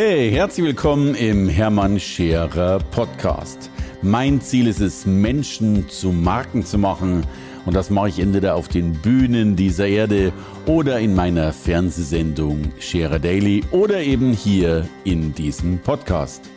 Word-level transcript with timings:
Hey, 0.00 0.30
herzlich 0.30 0.64
willkommen 0.64 1.16
im 1.16 1.48
Hermann 1.48 1.98
Scherer 1.98 2.78
Podcast. 2.92 3.68
Mein 4.00 4.40
Ziel 4.40 4.68
ist 4.68 4.78
es, 4.78 5.04
Menschen 5.06 5.88
zu 5.88 6.12
Marken 6.12 6.64
zu 6.64 6.78
machen. 6.78 7.26
Und 7.66 7.74
das 7.74 7.90
mache 7.90 8.10
ich 8.10 8.20
entweder 8.20 8.54
auf 8.54 8.68
den 8.68 8.92
Bühnen 8.92 9.56
dieser 9.56 9.88
Erde 9.88 10.32
oder 10.66 11.00
in 11.00 11.16
meiner 11.16 11.52
Fernsehsendung 11.52 12.70
Scherer 12.78 13.18
Daily 13.18 13.64
oder 13.72 14.00
eben 14.00 14.32
hier 14.32 14.88
in 15.02 15.34
diesem 15.34 15.80
Podcast. 15.80 16.48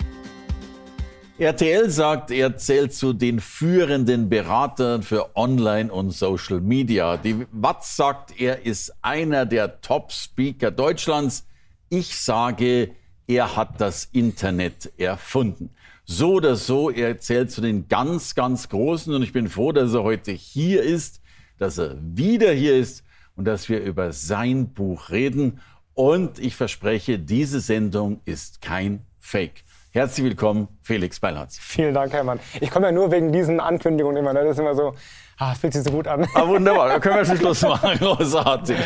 RTL 1.39 1.89
sagt, 1.89 2.29
er 2.29 2.57
zählt 2.57 2.93
zu 2.93 3.11
den 3.11 3.39
führenden 3.39 4.29
Beratern 4.29 5.01
für 5.01 5.35
Online 5.35 5.91
und 5.91 6.11
Social 6.11 6.61
Media. 6.61 7.17
Die 7.17 7.47
Watz 7.51 7.95
sagt, 7.95 8.39
er 8.39 8.67
ist 8.67 8.93
einer 9.01 9.47
der 9.47 9.81
Top-Speaker 9.81 10.69
Deutschlands. 10.69 11.47
Ich 11.89 12.15
sage, 12.15 12.91
er 13.32 13.55
hat 13.55 13.80
das 13.80 14.09
Internet 14.12 14.91
erfunden. 14.98 15.70
So 16.03 16.34
oder 16.34 16.58
so, 16.58 16.91
er 16.91 17.17
zählt 17.20 17.49
zu 17.49 17.62
den 17.62 17.88
ganz, 17.88 18.35
ganz 18.35 18.67
Großen 18.67 19.13
und 19.13 19.23
ich 19.23 19.31
bin 19.31 19.48
froh, 19.48 19.72
dass 19.72 19.94
er 19.94 20.03
heute 20.03 20.31
hier 20.31 20.84
ist, 20.84 21.22
dass 21.58 21.77
er 21.77 21.95
wieder 22.02 22.52
hier 22.52 22.75
ist 22.75 23.05
und 23.38 23.45
dass 23.45 23.70
wir 23.70 23.81
über 23.84 24.12
sein 24.12 24.73
Buch 24.73 25.12
reden. 25.12 25.62
Und 25.94 26.39
ich 26.39 26.58
verspreche, 26.58 27.20
diese 27.20 27.62
Sendung 27.62 28.20
ist 28.25 28.62
kein 28.62 29.05
Fake. 29.20 29.63
Herzlich 29.91 30.25
willkommen, 30.25 30.67
Felix 30.81 31.20
Beilharz. 31.20 31.58
Vielen 31.58 31.94
Dank, 31.94 32.11
Hermann. 32.11 32.39
Ich 32.59 32.70
komme 32.70 32.88
ja 32.88 32.91
nur 32.91 33.11
wegen 33.11 33.31
diesen 33.31 33.61
Ankündigungen 33.61 34.17
immer. 34.17 34.34
Ne? 34.34 34.44
Das 34.44 34.53
ist 34.53 34.59
immer 34.59 34.75
so, 34.75 34.94
ah, 35.38 35.53
fühlt 35.53 35.72
sich 35.72 35.84
so 35.84 35.91
gut 35.91 36.08
an. 36.08 36.27
Ah, 36.34 36.48
wunderbar, 36.48 36.89
da 36.89 37.00
können 37.00 37.16
wir 37.16 37.25
schon 37.25 37.38
Schluss 37.38 37.61
machen. 37.61 37.98
Großartig. 37.98 38.77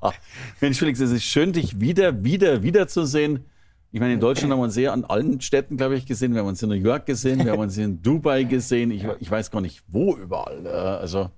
Mensch, 0.60 0.78
Felix, 0.78 1.00
es 1.00 1.12
ist 1.12 1.24
schön, 1.24 1.54
dich 1.54 1.80
wieder, 1.80 2.22
wieder, 2.24 2.62
wieder 2.62 2.88
zu 2.88 3.06
sehen. 3.06 3.46
Ich 3.92 4.00
meine, 4.00 4.14
in 4.14 4.20
Deutschland 4.20 4.52
haben 4.52 4.58
wir 4.58 4.64
uns 4.64 4.74
sehr 4.74 4.92
an 4.92 5.04
allen 5.04 5.40
Städten, 5.40 5.76
glaube 5.76 5.96
ich, 5.96 6.06
gesehen. 6.06 6.34
Wir 6.34 6.40
haben 6.40 6.48
uns 6.48 6.62
in 6.62 6.68
New 6.68 6.74
York 6.74 7.06
gesehen, 7.06 7.44
wir 7.44 7.52
haben 7.52 7.60
uns 7.60 7.78
in 7.78 8.02
Dubai 8.02 8.44
gesehen. 8.44 8.90
Ich, 8.90 9.04
ich 9.20 9.30
weiß 9.30 9.50
gar 9.50 9.60
nicht, 9.60 9.82
wo 9.88 10.14
überall. 10.16 10.66
Also 10.66 11.30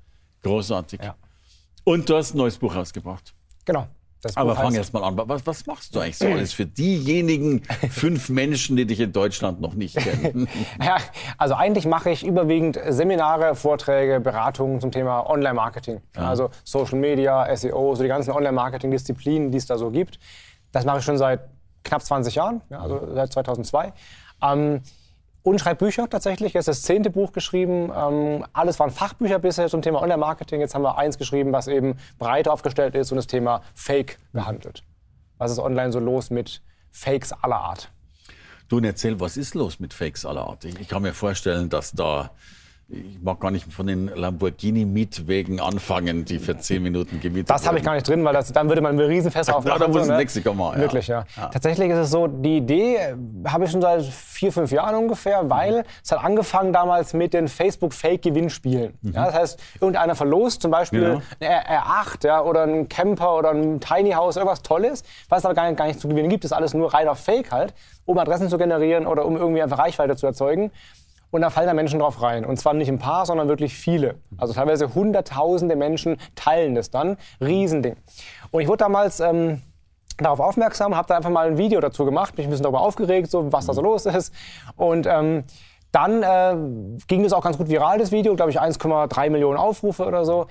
großartig. 0.42 1.00
Ja. 1.02 1.14
Und 1.84 2.08
du 2.08 2.16
hast 2.16 2.34
ein 2.34 2.38
neues 2.38 2.58
Buch 2.58 2.74
rausgebracht. 2.74 3.34
Genau. 3.64 3.86
Aber 4.34 4.56
fang 4.56 4.74
erst 4.74 4.92
mal 4.92 5.04
an. 5.04 5.16
Was, 5.16 5.46
was, 5.46 5.66
machst 5.66 5.94
du 5.94 6.00
eigentlich 6.00 6.18
so 6.18 6.26
alles 6.26 6.52
für 6.52 6.66
diejenigen 6.66 7.62
fünf 7.90 8.28
Menschen, 8.28 8.76
die 8.76 8.84
dich 8.84 8.98
in 8.98 9.12
Deutschland 9.12 9.60
noch 9.60 9.74
nicht 9.74 9.96
kennen? 9.96 10.48
ja, 10.82 10.96
also 11.36 11.54
eigentlich 11.54 11.86
mache 11.86 12.10
ich 12.10 12.26
überwiegend 12.26 12.80
Seminare, 12.88 13.54
Vorträge, 13.54 14.18
Beratungen 14.18 14.80
zum 14.80 14.90
Thema 14.90 15.28
Online-Marketing. 15.30 16.00
Ja. 16.16 16.28
Also 16.28 16.50
Social 16.64 16.98
Media, 16.98 17.54
SEO, 17.54 17.94
so 17.94 18.02
die 18.02 18.08
ganzen 18.08 18.32
Online-Marketing-Disziplinen, 18.32 19.52
die 19.52 19.58
es 19.58 19.66
da 19.66 19.78
so 19.78 19.90
gibt. 19.90 20.18
Das 20.72 20.84
mache 20.84 20.98
ich 20.98 21.04
schon 21.04 21.16
seit 21.16 21.40
knapp 21.84 22.02
20 22.02 22.34
Jahren, 22.34 22.62
ja, 22.70 22.80
also 22.80 23.14
seit 23.14 23.32
2002. 23.32 23.92
Ähm, 24.42 24.82
und 25.42 25.60
schreibt 25.60 25.78
Bücher 25.78 26.08
tatsächlich. 26.10 26.52
Jetzt 26.52 26.68
das 26.68 26.82
zehnte 26.82 27.10
Buch 27.10 27.32
geschrieben. 27.32 27.90
Ähm, 27.94 28.44
alles 28.52 28.78
waren 28.78 28.90
Fachbücher 28.90 29.38
bisher 29.38 29.68
zum 29.68 29.82
Thema 29.82 30.02
Online-Marketing. 30.02 30.60
Jetzt 30.60 30.74
haben 30.74 30.82
wir 30.82 30.98
eins 30.98 31.16
geschrieben, 31.16 31.52
was 31.52 31.68
eben 31.68 31.96
breiter 32.18 32.52
aufgestellt 32.52 32.94
ist 32.94 33.12
und 33.12 33.16
das 33.16 33.26
Thema 33.26 33.62
Fake 33.74 34.18
behandelt. 34.32 34.84
Was 35.38 35.52
ist 35.52 35.58
online 35.58 35.92
so 35.92 36.00
los 36.00 36.30
mit 36.30 36.62
Fakes 36.90 37.32
aller 37.32 37.56
Art? 37.56 37.90
Du, 38.68 38.76
und 38.76 38.84
erzähl, 38.84 39.18
was 39.20 39.36
ist 39.36 39.54
los 39.54 39.80
mit 39.80 39.94
Fakes 39.94 40.26
aller 40.26 40.42
Art? 40.42 40.64
Ich 40.64 40.88
kann 40.88 41.02
mir 41.02 41.14
vorstellen, 41.14 41.70
dass 41.70 41.92
da 41.92 42.30
ich 42.90 43.20
mag 43.20 43.38
gar 43.38 43.50
nicht 43.50 43.70
von 43.70 43.86
den 43.86 44.08
Lamborghini-Mietwegen 44.08 45.60
anfangen, 45.60 46.24
die 46.24 46.38
für 46.38 46.56
zehn 46.56 46.82
Minuten 46.82 47.20
gemietet 47.20 47.50
Das 47.50 47.66
habe 47.66 47.76
ich 47.76 47.84
gar 47.84 47.92
nicht 47.92 48.08
drin, 48.08 48.24
weil 48.24 48.32
das, 48.32 48.50
dann 48.50 48.68
würde 48.68 48.80
man 48.80 48.98
ein 48.98 49.00
Riesenfest 49.00 49.52
aufmachen. 49.52 49.78
Ja, 49.78 49.86
da 49.86 49.88
muss 49.88 50.06
so, 50.06 50.10
ein 50.10 50.16
ne? 50.16 50.16
Lexikon 50.16 50.56
mal. 50.56 50.74
Ja. 50.74 50.80
Wirklich, 50.80 51.06
ja. 51.06 51.24
ja. 51.36 51.48
Tatsächlich 51.48 51.90
ist 51.90 51.98
es 51.98 52.10
so, 52.10 52.26
die 52.26 52.56
Idee 52.56 52.96
äh, 52.96 53.16
habe 53.46 53.66
ich 53.66 53.72
schon 53.72 53.82
seit 53.82 54.02
vier, 54.04 54.52
fünf 54.52 54.72
Jahren 54.72 54.94
ungefähr, 54.94 55.50
weil 55.50 55.80
mhm. 55.80 55.86
es 56.02 56.12
hat 56.12 56.24
angefangen 56.24 56.72
damals 56.72 57.12
mit 57.12 57.34
den 57.34 57.48
Facebook-Fake-Gewinnspielen. 57.48 58.96
Mhm. 59.02 59.12
Ja, 59.12 59.26
das 59.26 59.34
heißt, 59.34 59.60
irgendeiner 59.82 60.14
verlost 60.14 60.62
zum 60.62 60.70
Beispiel 60.70 61.20
ein 61.40 61.46
R8 61.46 62.24
ja, 62.24 62.40
oder 62.40 62.62
ein 62.62 62.88
Camper 62.88 63.36
oder 63.36 63.50
ein 63.50 63.80
Tiny 63.80 64.12
House, 64.12 64.36
irgendwas 64.36 64.62
Tolles, 64.62 65.02
was 65.28 65.40
es 65.40 65.44
aber 65.44 65.54
gar 65.54 65.68
nicht, 65.68 65.76
gar 65.76 65.88
nicht 65.88 66.00
zu 66.00 66.08
gewinnen 66.08 66.30
gibt. 66.30 66.44
Das 66.44 66.52
ist 66.52 66.56
alles 66.56 66.72
nur 66.72 66.94
rein 66.94 67.06
auf 67.06 67.18
Fake 67.18 67.52
halt, 67.52 67.74
um 68.06 68.16
Adressen 68.16 68.48
zu 68.48 68.56
generieren 68.56 69.06
oder 69.06 69.26
um 69.26 69.36
irgendwie 69.36 69.60
einfach 69.60 69.78
Reichweite 69.78 70.16
zu 70.16 70.24
erzeugen. 70.24 70.70
Und 71.30 71.42
da 71.42 71.50
fallen 71.50 71.66
da 71.66 71.74
Menschen 71.74 72.00
drauf 72.00 72.22
rein. 72.22 72.44
Und 72.44 72.58
zwar 72.58 72.74
nicht 72.74 72.88
ein 72.88 72.98
paar, 72.98 73.26
sondern 73.26 73.48
wirklich 73.48 73.74
viele. 73.74 74.16
Also 74.38 74.54
teilweise 74.54 74.94
hunderttausende 74.94 75.76
Menschen 75.76 76.16
teilen 76.34 76.74
das 76.74 76.90
dann. 76.90 77.16
Riesending. 77.40 77.96
Und 78.50 78.62
ich 78.62 78.68
wurde 78.68 78.78
damals 78.78 79.20
ähm, 79.20 79.62
darauf 80.16 80.40
aufmerksam, 80.40 80.96
habe 80.96 81.08
da 81.08 81.16
einfach 81.16 81.30
mal 81.30 81.46
ein 81.46 81.58
Video 81.58 81.80
dazu 81.80 82.04
gemacht, 82.04 82.36
mich 82.36 82.46
ein 82.46 82.50
bisschen 82.50 82.64
darüber 82.64 82.80
aufgeregt, 82.80 83.30
so, 83.30 83.52
was 83.52 83.66
da 83.66 83.74
so 83.74 83.82
los 83.82 84.06
ist. 84.06 84.32
Und 84.76 85.06
ähm, 85.06 85.44
dann 85.92 86.22
äh, 86.22 87.00
ging 87.06 87.24
es 87.24 87.32
auch 87.32 87.42
ganz 87.42 87.56
gut 87.56 87.68
viral, 87.68 87.98
das 87.98 88.12
Video, 88.12 88.34
glaube 88.34 88.50
ich 88.50 88.60
1,3 88.60 89.30
Millionen 89.30 89.58
Aufrufe 89.58 90.04
oder 90.04 90.24
so. 90.24 90.46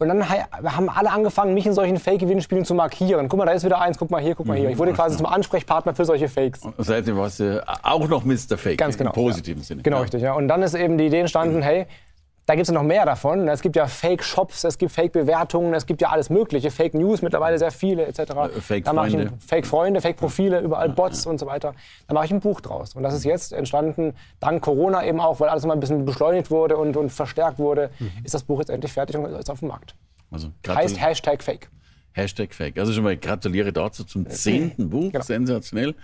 Und 0.00 0.08
dann 0.08 0.26
haben 0.28 0.88
alle 0.88 1.10
angefangen, 1.10 1.52
mich 1.52 1.66
in 1.66 1.74
solchen 1.74 1.98
Fake-Gewinnspielen 1.98 2.64
zu 2.64 2.74
markieren. 2.74 3.28
Guck 3.28 3.38
mal, 3.38 3.44
da 3.44 3.52
ist 3.52 3.66
wieder 3.66 3.82
eins, 3.82 3.98
guck 3.98 4.10
mal 4.10 4.22
hier, 4.22 4.34
guck 4.34 4.46
mal 4.46 4.56
hier. 4.56 4.70
Ich 4.70 4.78
wurde 4.78 4.94
quasi 4.94 5.18
zum 5.18 5.26
Ansprechpartner 5.26 5.94
für 5.94 6.06
solche 6.06 6.26
Fakes. 6.30 6.62
Und 6.64 6.74
seitdem 6.78 7.18
warst 7.18 7.40
du 7.40 7.62
auch 7.82 8.08
noch 8.08 8.24
Mr. 8.24 8.56
Fake. 8.56 8.78
Ganz 8.78 8.96
genau. 8.96 9.10
Im 9.10 9.14
positiven 9.14 9.60
ja. 9.60 9.66
Sinne. 9.66 9.82
Genau, 9.82 9.98
ja. 9.98 10.02
richtig. 10.02 10.22
Ja. 10.22 10.32
Und 10.32 10.48
dann 10.48 10.62
ist 10.62 10.72
eben 10.72 10.96
die 10.96 11.04
Idee 11.04 11.20
entstanden, 11.20 11.60
hey, 11.60 11.86
da 12.46 12.54
gibt 12.54 12.66
es 12.66 12.72
noch 12.72 12.82
mehr 12.82 13.04
davon. 13.04 13.46
Es 13.48 13.62
gibt 13.62 13.76
ja 13.76 13.86
Fake-Shops, 13.86 14.64
es 14.64 14.78
gibt 14.78 14.92
Fake-Bewertungen, 14.92 15.72
es 15.74 15.86
gibt 15.86 16.00
ja 16.00 16.08
alles 16.08 16.30
Mögliche. 16.30 16.70
Fake 16.70 16.94
News 16.94 17.22
mittlerweile 17.22 17.58
sehr 17.58 17.70
viele 17.70 18.06
etc. 18.06 18.18
Äh, 18.18 18.60
Fake-Freunde. 18.60 19.32
Fake-Freunde, 19.46 20.00
Fake-Profile, 20.00 20.60
überall 20.60 20.88
Bots 20.88 21.26
und 21.26 21.38
so 21.38 21.46
weiter. 21.46 21.74
Da 22.08 22.14
mache 22.14 22.24
ich 22.26 22.32
ein 22.32 22.40
Buch 22.40 22.60
draus. 22.60 22.94
Und 22.94 23.02
das 23.02 23.14
ist 23.14 23.24
jetzt 23.24 23.52
entstanden, 23.52 24.14
dank 24.40 24.62
Corona 24.62 25.04
eben 25.04 25.20
auch, 25.20 25.38
weil 25.40 25.48
alles 25.48 25.64
mal 25.64 25.74
ein 25.74 25.80
bisschen 25.80 26.04
beschleunigt 26.04 26.50
wurde 26.50 26.76
und, 26.76 26.96
und 26.96 27.10
verstärkt 27.10 27.58
wurde, 27.58 27.90
mhm. 27.98 28.10
ist 28.24 28.34
das 28.34 28.42
Buch 28.42 28.58
jetzt 28.58 28.70
endlich 28.70 28.92
fertig 28.92 29.16
und 29.16 29.26
ist 29.26 29.50
auf 29.50 29.60
dem 29.60 29.68
Markt. 29.68 29.94
Also 30.30 30.48
heißt 30.66 31.00
Hashtag 31.00 31.42
Fake. 31.42 31.70
Hashtag 32.12 32.54
Fake. 32.54 32.78
Also 32.78 32.92
schon 32.92 33.04
mal 33.04 33.16
gratuliere 33.16 33.72
dazu 33.72 34.04
zum 34.04 34.28
zehnten 34.28 34.90
Buch. 34.90 35.12
Genau. 35.12 35.24
Sensationell. 35.24 35.94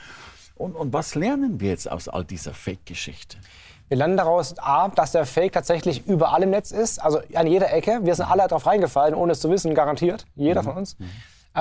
Und, 0.54 0.74
und 0.74 0.92
was 0.92 1.14
lernen 1.14 1.60
wir 1.60 1.70
jetzt 1.70 1.90
aus 1.90 2.08
all 2.08 2.24
dieser 2.24 2.54
Fake-Geschichte? 2.54 3.38
Wir 3.88 3.96
lernen 3.96 4.16
daraus, 4.16 4.58
A, 4.58 4.88
dass 4.88 5.12
der 5.12 5.26
Fake 5.26 5.52
tatsächlich 5.52 6.06
überall 6.06 6.42
im 6.42 6.50
Netz 6.50 6.72
ist, 6.72 6.98
also 6.98 7.20
an 7.34 7.46
jeder 7.46 7.72
Ecke. 7.72 8.00
Wir 8.02 8.14
sind 8.14 8.30
alle 8.30 8.42
darauf 8.42 8.66
reingefallen, 8.66 9.14
ohne 9.14 9.32
es 9.32 9.40
zu 9.40 9.50
wissen, 9.50 9.74
garantiert. 9.74 10.26
Jeder 10.34 10.62
mhm. 10.62 10.66
von 10.66 10.76
uns. 10.78 10.98
Mhm. 10.98 11.06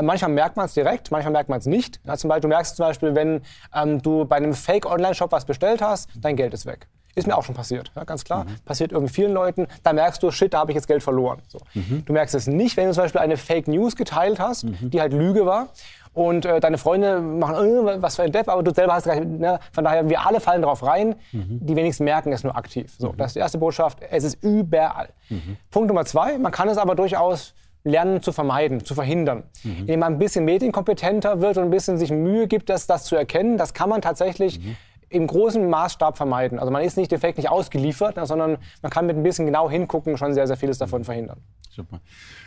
Manchmal 0.02 0.32
merkt 0.32 0.58
man 0.58 0.66
es 0.66 0.74
direkt, 0.74 1.10
manchmal 1.12 1.32
merkt 1.32 1.48
man 1.50 1.60
es 1.60 1.68
nicht. 1.68 2.02
Ja, 2.04 2.18
zum 2.18 2.28
Beispiel, 2.28 2.42
du 2.42 2.48
merkst 2.50 2.76
zum 2.76 2.86
Beispiel, 2.86 3.16
wenn 3.16 3.42
ähm, 3.74 4.02
du 4.02 4.26
bei 4.26 4.36
einem 4.36 4.54
Fake-Online-Shop 4.54 5.32
was 5.32 5.46
bestellt 5.46 5.82
hast, 5.82 6.10
dein 6.16 6.36
Geld 6.36 6.54
ist 6.54 6.66
weg. 6.66 6.88
Ist 7.16 7.28
mir 7.28 7.38
auch 7.38 7.44
schon 7.46 7.56
passiert, 7.56 7.94
ja, 7.96 8.04
ganz 8.04 8.26
klar. 8.26 8.44
Mhm. 8.44 8.58
Passiert 8.66 8.92
irgendwie 8.92 9.14
vielen 9.14 9.32
Leuten. 9.32 9.68
Da 9.84 9.94
merkst 9.94 10.22
du, 10.22 10.32
shit, 10.32 10.54
da 10.54 10.60
habe 10.60 10.72
ich 10.72 10.76
jetzt 10.76 10.88
Geld 10.88 11.02
verloren. 11.02 11.40
So. 11.48 11.60
Mhm. 11.74 12.04
Du 12.06 12.12
merkst 12.12 12.36
es 12.36 12.46
nicht, 12.46 12.76
wenn 12.76 12.88
du 12.88 12.94
zum 12.94 13.04
Beispiel 13.04 13.22
eine 13.22 13.38
Fake 13.38 13.70
News 13.70 13.96
geteilt 13.96 14.38
hast, 14.38 14.66
mhm. 14.66 14.90
die 14.90 15.00
halt 15.00 15.14
Lüge 15.14 15.46
war 15.46 15.70
und 16.16 16.46
äh, 16.46 16.62
deine 16.62 16.78
Freunde 16.78 17.20
machen, 17.20 17.88
äh, 17.88 18.02
was 18.02 18.16
für 18.16 18.24
ein 18.24 18.32
Depp, 18.32 18.48
aber 18.50 18.64
du 18.64 18.74
selber 18.74 18.94
hast 18.94 19.06
gar 19.06 19.16
nicht, 19.16 19.40
ne? 19.40 19.60
von 19.72 19.84
daher, 19.84 20.10
wir 20.10 20.26
alle 20.26 20.40
fallen 20.40 20.62
drauf 20.62 20.82
rein, 20.82 21.16
mhm. 21.32 21.60
die 21.62 21.76
wenigsten 21.76 22.06
merken 22.06 22.32
es 22.32 22.44
nur 22.44 22.56
aktiv. 22.56 22.96
So, 22.98 23.12
mhm. 23.12 23.18
das 23.18 23.28
ist 23.28 23.36
die 23.36 23.40
erste 23.40 23.58
Botschaft, 23.58 24.00
es 24.10 24.24
ist 24.24 24.42
überall. 24.42 25.10
Mhm. 25.30 25.58
Punkt 25.70 25.90
Nummer 25.90 26.06
zwei, 26.06 26.38
man 26.38 26.54
kann 26.54 26.70
es 26.70 26.78
aber 26.78 26.96
durchaus 26.96 27.54
lernen 27.84 28.22
zu 28.22 28.32
vermeiden, 28.32 28.84
zu 28.84 28.96
verhindern. 28.96 29.44
Mhm. 29.64 29.80
Indem 29.80 30.00
man 30.00 30.14
ein 30.14 30.20
bisschen 30.20 30.46
medienkompetenter 30.46 31.42
wird 31.42 31.58
und 31.58 31.66
ein 31.66 31.70
bisschen 31.70 31.98
sich 31.98 32.12
Mühe 32.12 32.48
gibt, 32.48 32.70
das, 32.70 32.88
das 32.88 33.04
zu 33.04 33.18
erkennen, 33.18 33.58
das 33.58 33.74
kann 33.74 33.90
man 33.90 34.02
tatsächlich 34.02 34.60
mhm. 34.60 34.78
im 35.10 35.28
großen 35.28 35.70
Maßstab 35.70 36.16
vermeiden. 36.16 36.60
Also 36.60 36.72
man 36.72 36.82
ist 36.82 36.96
nicht 36.96 37.12
defekt 37.12 37.38
nicht 37.38 37.50
ausgeliefert, 37.50 38.18
sondern 38.26 38.58
man 38.82 38.90
kann 38.90 39.06
mit 39.06 39.18
ein 39.18 39.24
bisschen 39.24 39.46
genau 39.46 39.70
hingucken 39.70 40.18
schon 40.18 40.34
sehr, 40.34 40.48
sehr 40.48 40.56
vieles 40.56 40.78
davon 40.78 41.04
verhindern. 41.04 41.42
Super. 41.70 42.00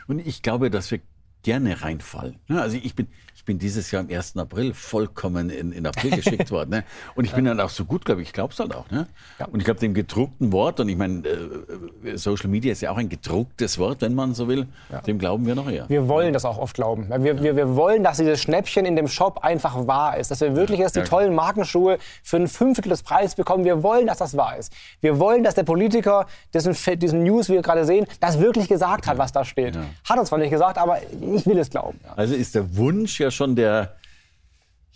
Und 0.06 0.26
ich 0.26 0.42
glaube, 0.42 0.70
dass 0.70 0.90
wir 0.90 1.00
gerne 1.42 1.82
reinfallen. 1.82 2.38
Also 2.48 2.78
ich 2.82 2.94
bin, 2.94 3.08
bin 3.44 3.58
dieses 3.58 3.90
Jahr 3.90 4.02
am 4.02 4.10
1. 4.10 4.36
April 4.36 4.74
vollkommen 4.74 5.50
in, 5.50 5.72
in 5.72 5.86
April 5.86 6.10
geschickt 6.10 6.50
worden. 6.50 6.70
Ne? 6.70 6.84
Und 7.14 7.24
ich 7.24 7.32
bin 7.32 7.44
dann 7.44 7.60
auch 7.60 7.70
so 7.70 7.84
gut, 7.84 8.04
glaube 8.04 8.22
ich, 8.22 8.28
ich 8.28 8.32
glaube 8.32 8.52
es 8.52 8.60
halt 8.60 8.74
auch. 8.74 8.90
Ne? 8.90 9.06
Ja. 9.38 9.46
Und 9.46 9.58
ich 9.60 9.64
glaube, 9.64 9.80
dem 9.80 9.94
gedruckten 9.94 10.52
Wort, 10.52 10.80
und 10.80 10.88
ich 10.88 10.96
meine, 10.96 11.22
äh, 11.26 12.16
Social 12.16 12.48
Media 12.48 12.72
ist 12.72 12.80
ja 12.80 12.90
auch 12.90 12.96
ein 12.96 13.08
gedrucktes 13.08 13.78
Wort, 13.78 14.00
wenn 14.00 14.14
man 14.14 14.34
so 14.34 14.48
will, 14.48 14.66
ja. 14.90 15.00
dem 15.00 15.18
glauben 15.18 15.46
wir 15.46 15.54
noch 15.54 15.70
eher. 15.70 15.88
Wir 15.88 16.08
wollen 16.08 16.32
das 16.32 16.44
auch 16.44 16.58
oft 16.58 16.74
glauben. 16.74 17.08
Wir, 17.08 17.42
wir, 17.42 17.56
wir 17.56 17.76
wollen, 17.76 18.02
dass 18.02 18.18
dieses 18.18 18.40
Schnäppchen 18.40 18.86
in 18.86 18.96
dem 18.96 19.08
Shop 19.08 19.44
einfach 19.44 19.86
wahr 19.86 20.16
ist. 20.16 20.30
Dass 20.30 20.40
wir 20.40 20.56
wirklich 20.56 20.80
erst 20.80 20.96
die 20.96 21.02
tollen 21.02 21.34
Markenschuhe 21.34 21.98
für 22.22 22.36
ein 22.36 22.48
Fünftel 22.48 22.90
des 22.90 23.02
Preises 23.02 23.34
bekommen. 23.34 23.64
Wir 23.64 23.82
wollen, 23.82 24.06
dass 24.06 24.18
das 24.18 24.36
wahr 24.36 24.56
ist. 24.56 24.72
Wir 25.00 25.18
wollen, 25.18 25.44
dass 25.44 25.54
der 25.54 25.64
Politiker 25.64 26.26
diesen, 26.54 26.76
diesen 26.98 27.22
News, 27.22 27.48
wie 27.48 27.54
wir 27.54 27.62
gerade 27.62 27.84
sehen, 27.84 28.06
das 28.20 28.38
wirklich 28.40 28.68
gesagt 28.68 29.06
hat, 29.06 29.18
was 29.18 29.32
da 29.32 29.44
steht. 29.44 29.78
Hat 30.04 30.18
uns 30.18 30.28
zwar 30.28 30.38
nicht 30.38 30.50
gesagt, 30.50 30.78
aber 30.78 30.98
ich 31.20 31.46
will 31.46 31.58
es 31.58 31.70
glauben. 31.70 31.98
Also 32.16 32.34
ist 32.34 32.54
der 32.54 32.76
Wunsch 32.76 33.20
ja 33.20 33.27
schon 33.30 33.56
der, 33.56 33.96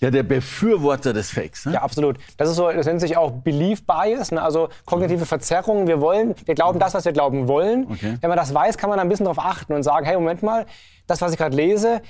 ja, 0.02 0.10
der 0.10 0.24
Befürworter 0.24 1.12
des 1.12 1.30
Fakes. 1.30 1.66
Ne? 1.66 1.74
Ja, 1.74 1.82
absolut. 1.82 2.18
Das 2.36 2.50
ist 2.50 2.56
so, 2.56 2.70
das 2.70 2.86
nennt 2.86 3.00
sich 3.00 3.16
auch 3.16 3.30
Belief 3.30 3.86
Bias, 3.86 4.32
ne? 4.32 4.42
also 4.42 4.68
kognitive 4.84 5.26
Verzerrung. 5.26 5.86
Wir 5.86 6.00
wollen, 6.00 6.34
wir 6.44 6.54
glauben 6.54 6.80
das, 6.80 6.92
was 6.94 7.04
wir 7.04 7.12
glauben 7.12 7.46
wollen. 7.46 7.86
Okay. 7.88 8.18
Wenn 8.20 8.28
man 8.28 8.36
das 8.36 8.52
weiß, 8.52 8.76
kann 8.78 8.90
man 8.90 8.98
ein 8.98 9.08
bisschen 9.08 9.24
darauf 9.24 9.38
achten 9.38 9.72
und 9.72 9.84
sagen, 9.84 10.04
hey, 10.04 10.16
Moment 10.16 10.42
mal, 10.42 10.66
das, 11.06 11.20
was 11.20 11.32
ich 11.32 11.38
gerade 11.38 11.56
lese, 11.56 12.02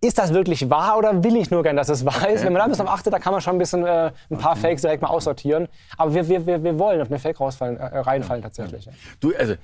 ist 0.00 0.18
das 0.18 0.32
wirklich 0.32 0.70
wahr 0.70 0.96
oder 0.96 1.22
will 1.22 1.36
ich 1.36 1.50
nur 1.50 1.62
gern, 1.62 1.76
dass 1.76 1.88
es 1.88 2.04
wahr 2.04 2.28
ist? 2.30 2.42
Wenn 2.44 2.52
man 2.52 2.60
da 2.60 2.64
ein 2.64 2.70
bisschen 2.70 2.88
auf 2.88 2.94
achtet, 2.94 3.12
da 3.12 3.18
kann 3.18 3.32
man 3.32 3.40
schon 3.42 3.56
ein 3.56 3.58
bisschen 3.58 3.84
äh, 3.84 4.10
ein 4.30 4.38
paar 4.38 4.52
okay. 4.52 4.62
Fakes 4.62 4.82
direkt 4.82 5.02
mal 5.02 5.08
aussortieren. 5.08 5.68
Aber 5.98 6.14
wir, 6.14 6.26
wir, 6.28 6.46
wir, 6.46 6.64
wir 6.64 6.78
wollen 6.78 7.00
auf 7.00 7.08
eine 7.08 7.18
Fake 7.18 7.38
rausfallen, 7.38 7.76
äh, 7.76 7.98
reinfallen 7.98 8.42
tatsächlich. 8.42 8.88
Du, 9.20 9.32
also 9.38 9.54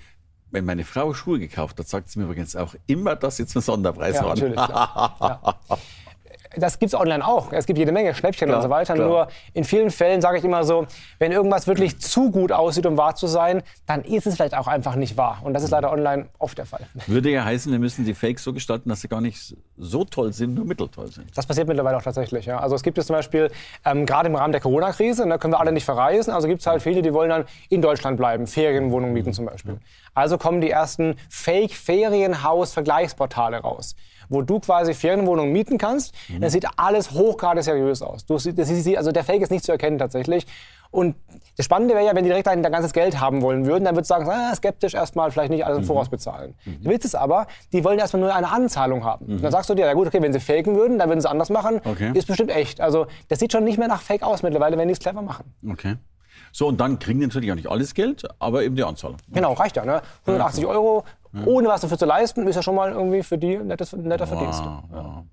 wenn 0.50 0.64
meine 0.64 0.84
Frau 0.84 1.12
Schuhe 1.14 1.38
gekauft 1.38 1.78
hat, 1.78 1.88
sagt 1.88 2.10
sie 2.10 2.18
mir 2.18 2.26
übrigens 2.26 2.56
auch 2.56 2.74
immer, 2.86 3.16
dass 3.16 3.36
sie 3.36 3.44
einen 3.44 3.62
Sonderpreis 3.62 4.16
ja, 4.16 4.22
haben. 4.22 4.28
Natürlich, 4.28 4.56
ja. 4.56 5.56
Das 6.56 6.78
gibt 6.78 6.92
es 6.92 6.98
online 6.98 7.26
auch. 7.26 7.52
Es 7.52 7.66
gibt 7.66 7.78
jede 7.78 7.92
Menge 7.92 8.14
Schnäppchen 8.14 8.48
klar, 8.48 8.58
und 8.58 8.62
so 8.62 8.70
weiter. 8.70 8.94
Klar. 8.94 9.08
Nur 9.08 9.28
in 9.52 9.64
vielen 9.64 9.90
Fällen 9.90 10.20
sage 10.20 10.38
ich 10.38 10.44
immer 10.44 10.64
so, 10.64 10.86
wenn 11.18 11.32
irgendwas 11.32 11.66
wirklich 11.66 11.98
zu 11.98 12.30
gut 12.30 12.52
aussieht, 12.52 12.86
um 12.86 12.96
wahr 12.96 13.14
zu 13.14 13.26
sein, 13.26 13.62
dann 13.86 14.02
ist 14.02 14.26
es 14.26 14.36
vielleicht 14.36 14.54
auch 14.54 14.66
einfach 14.66 14.96
nicht 14.96 15.16
wahr. 15.16 15.40
Und 15.42 15.54
das 15.54 15.62
ist 15.62 15.70
leider 15.70 15.92
online 15.92 16.28
oft 16.38 16.58
der 16.58 16.66
Fall. 16.66 16.86
Würde 17.06 17.30
ja 17.30 17.44
heißen, 17.44 17.70
wir 17.70 17.78
müssen 17.78 18.04
die 18.04 18.14
Fakes 18.14 18.44
so 18.44 18.52
gestalten, 18.52 18.88
dass 18.88 19.00
sie 19.00 19.08
gar 19.08 19.20
nicht 19.20 19.56
so 19.76 20.04
toll 20.04 20.32
sind, 20.32 20.54
nur 20.54 20.64
mitteltoll 20.64 21.08
sind. 21.08 21.36
Das 21.36 21.46
passiert 21.46 21.68
mittlerweile 21.68 21.96
auch 21.96 22.02
tatsächlich. 22.02 22.46
Ja. 22.46 22.58
Also 22.58 22.74
es 22.74 22.82
gibt 22.82 22.98
es 22.98 23.06
zum 23.06 23.16
Beispiel, 23.16 23.50
ähm, 23.84 24.06
gerade 24.06 24.28
im 24.28 24.34
Rahmen 24.34 24.52
der 24.52 24.60
Corona-Krise, 24.60 25.22
da 25.22 25.28
ne, 25.28 25.38
können 25.38 25.52
wir 25.52 25.60
alle 25.60 25.72
nicht 25.72 25.84
verreisen. 25.84 26.32
Also 26.32 26.48
gibt 26.48 26.60
es 26.60 26.66
halt 26.66 26.82
viele, 26.82 27.02
die 27.02 27.12
wollen 27.12 27.30
dann 27.30 27.44
in 27.68 27.82
Deutschland 27.82 28.16
bleiben, 28.16 28.46
Ferienwohnungen 28.46 29.12
mieten 29.12 29.32
zum 29.32 29.46
Beispiel. 29.46 29.78
Also 30.14 30.38
kommen 30.38 30.60
die 30.60 30.70
ersten 30.70 31.16
Fake-Ferienhaus-Vergleichsportale 31.28 33.58
raus 33.58 33.96
wo 34.28 34.42
du 34.42 34.60
quasi 34.60 34.94
Ferienwohnungen 34.94 35.52
mieten 35.52 35.78
kannst. 35.78 36.14
Mhm. 36.28 36.40
Das 36.40 36.52
sieht 36.52 36.66
alles 36.76 37.12
hochgradig 37.12 37.64
seriös 37.64 38.02
aus. 38.02 38.26
Du, 38.26 38.34
das 38.34 38.46
ist, 38.46 38.96
also 38.96 39.12
der 39.12 39.24
Fake 39.24 39.42
ist 39.42 39.50
nicht 39.50 39.64
zu 39.64 39.72
erkennen 39.72 39.98
tatsächlich. 39.98 40.46
Und 40.90 41.16
das 41.56 41.66
Spannende 41.66 41.94
wäre 41.94 42.06
ja, 42.06 42.14
wenn 42.14 42.24
die 42.24 42.30
direkt 42.30 42.46
dein, 42.46 42.62
dein 42.62 42.72
ganzes 42.72 42.92
Geld 42.92 43.20
haben 43.20 43.42
wollen 43.42 43.66
würden, 43.66 43.84
dann 43.84 43.94
würdest 43.96 44.10
du 44.10 44.14
sagen, 44.14 44.30
ah, 44.30 44.54
skeptisch 44.54 44.94
erstmal, 44.94 45.30
vielleicht 45.30 45.50
nicht 45.50 45.64
alles 45.64 45.78
im 45.78 45.82
mhm. 45.84 45.88
Voraus 45.88 46.08
bezahlen. 46.08 46.54
Mhm. 46.64 46.82
Der 46.82 46.92
Witz 46.92 47.04
ist 47.04 47.14
aber, 47.14 47.46
die 47.72 47.84
wollen 47.84 47.98
erstmal 47.98 48.22
nur 48.22 48.34
eine 48.34 48.50
Anzahlung 48.50 49.04
haben. 49.04 49.26
Mhm. 49.26 49.42
Dann 49.42 49.52
sagst 49.52 49.68
du 49.68 49.74
dir, 49.74 49.86
ja 49.86 49.92
gut, 49.94 50.06
okay, 50.06 50.22
wenn 50.22 50.32
sie 50.32 50.40
faken 50.40 50.76
würden, 50.76 50.98
dann 50.98 51.08
würden 51.08 51.20
sie 51.20 51.28
anders 51.28 51.50
machen. 51.50 51.80
Okay. 51.84 52.12
Ist 52.14 52.26
bestimmt 52.26 52.50
echt. 52.50 52.80
Also 52.80 53.06
das 53.28 53.40
sieht 53.40 53.52
schon 53.52 53.64
nicht 53.64 53.78
mehr 53.78 53.88
nach 53.88 54.00
Fake 54.00 54.22
aus 54.22 54.42
mittlerweile, 54.42 54.78
wenn 54.78 54.88
die 54.88 54.92
es 54.92 55.00
clever 55.00 55.22
machen. 55.22 55.44
Okay. 55.68 55.96
So, 56.52 56.68
und 56.68 56.80
dann 56.80 56.98
kriegen 56.98 57.20
die 57.20 57.26
natürlich 57.26 57.50
auch 57.50 57.56
nicht 57.56 57.68
alles 57.68 57.92
Geld, 57.92 58.26
aber 58.38 58.62
eben 58.62 58.76
die 58.76 58.84
Anzahlung. 58.84 59.18
Genau, 59.28 59.52
reicht 59.52 59.76
ja. 59.76 59.84
Ne? 59.84 60.00
180 60.24 60.64
ja. 60.64 60.70
Euro, 61.38 61.50
ohne 61.50 61.68
was 61.68 61.80
dafür 61.80 61.98
zu 61.98 62.06
leisten, 62.06 62.46
ist 62.46 62.56
ja 62.56 62.62
schon 62.62 62.74
mal 62.74 62.92
irgendwie 62.92 63.22
für 63.22 63.38
die 63.38 63.56
nettes, 63.56 63.92
netter 63.92 64.28
wow, 64.30 64.38
Verdienst. 64.38 64.60
Ja. 64.60 65.24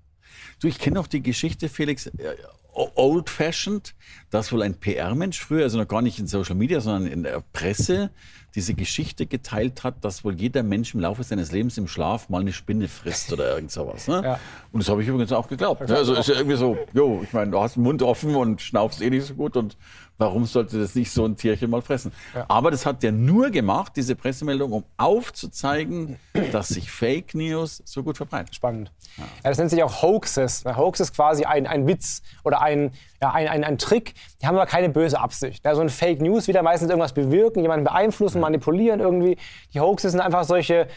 Du, 0.60 0.68
ich 0.68 0.78
kenne 0.78 1.00
auch 1.00 1.06
die 1.06 1.22
Geschichte, 1.22 1.68
Felix, 1.68 2.06
äh, 2.06 2.36
old-fashioned, 2.74 3.94
dass 4.30 4.52
wohl 4.52 4.62
ein 4.62 4.74
PR-Mensch 4.74 5.40
früher, 5.40 5.62
also 5.62 5.78
noch 5.78 5.88
gar 5.88 6.02
nicht 6.02 6.18
in 6.18 6.26
Social 6.26 6.54
Media, 6.54 6.80
sondern 6.80 7.06
in 7.10 7.22
der 7.22 7.42
Presse, 7.52 8.10
diese 8.54 8.74
Geschichte 8.74 9.26
geteilt 9.26 9.82
hat, 9.82 10.04
dass 10.04 10.24
wohl 10.24 10.34
jeder 10.34 10.62
Mensch 10.62 10.94
im 10.94 11.00
Laufe 11.00 11.24
seines 11.24 11.50
Lebens 11.50 11.76
im 11.76 11.88
Schlaf 11.88 12.28
mal 12.28 12.40
eine 12.40 12.52
Spinne 12.52 12.88
frisst 12.88 13.32
oder 13.32 13.54
irgend 13.54 13.72
sowas. 13.72 14.06
Ne? 14.06 14.22
Ja. 14.24 14.40
Und 14.70 14.80
das 14.82 14.88
habe 14.88 15.02
ich 15.02 15.08
übrigens 15.08 15.32
auch 15.32 15.48
geglaubt. 15.48 15.88
Ne? 15.88 15.96
Also 15.96 16.14
ist 16.14 16.28
ja 16.28 16.36
irgendwie 16.36 16.56
so, 16.56 16.78
jo, 16.92 17.20
ich 17.22 17.32
meine, 17.32 17.50
du 17.50 17.60
hast 17.60 17.76
den 17.76 17.82
Mund 17.82 18.02
offen 18.02 18.34
und 18.36 18.62
schnaufst 18.62 19.02
eh 19.02 19.10
nicht 19.10 19.26
so 19.26 19.34
gut 19.34 19.56
und 19.56 19.76
warum 20.18 20.44
sollte 20.44 20.78
das 20.78 20.94
nicht 20.94 21.10
so 21.10 21.24
ein 21.24 21.36
Tierchen 21.36 21.70
mal 21.70 21.82
fressen? 21.82 22.12
Ja. 22.34 22.44
Aber 22.48 22.70
das 22.70 22.86
hat 22.86 23.02
der 23.02 23.12
nur 23.12 23.50
gemacht, 23.50 23.92
diese 23.96 24.14
Pressemeldung, 24.14 24.72
um 24.72 24.84
aufzuzeigen, 24.96 26.18
dass 26.52 26.68
sich 26.68 26.90
Fake 26.90 27.34
News 27.34 27.82
so 27.84 28.02
gut 28.02 28.16
verbreiten. 28.16 28.52
Spannend. 28.52 28.92
Ja. 29.16 29.24
ja 29.24 29.50
das 29.50 29.58
nennt 29.58 29.70
sich 29.70 29.82
auch 29.82 30.02
Hoaxes. 30.02 30.64
Hoax 30.64 31.00
ist 31.00 31.14
quasi 31.14 31.44
ein, 31.44 31.66
ein 31.66 31.86
Witz 31.86 32.22
oder 32.44 32.60
ein, 32.60 32.92
ja, 33.20 33.32
ein, 33.32 33.48
ein, 33.48 33.64
ein 33.64 33.78
Trick. 33.78 34.14
Die 34.40 34.46
haben 34.46 34.56
aber 34.56 34.66
keine 34.66 34.88
böse 34.88 35.20
Absicht. 35.20 35.64
Ja, 35.64 35.74
so 35.74 35.80
ein 35.80 35.88
Fake 35.88 36.20
News 36.20 36.48
wieder 36.48 36.62
meistens 36.62 36.90
irgendwas 36.90 37.14
bewirken, 37.14 37.62
jemanden 37.62 37.84
beeinflussen, 37.84 38.40
manipulieren 38.40 39.00
irgendwie. 39.00 39.36
Die 39.72 39.80
Hoaxes 39.80 40.12
sind 40.12 40.20
einfach 40.20 40.44
solche 40.44 40.88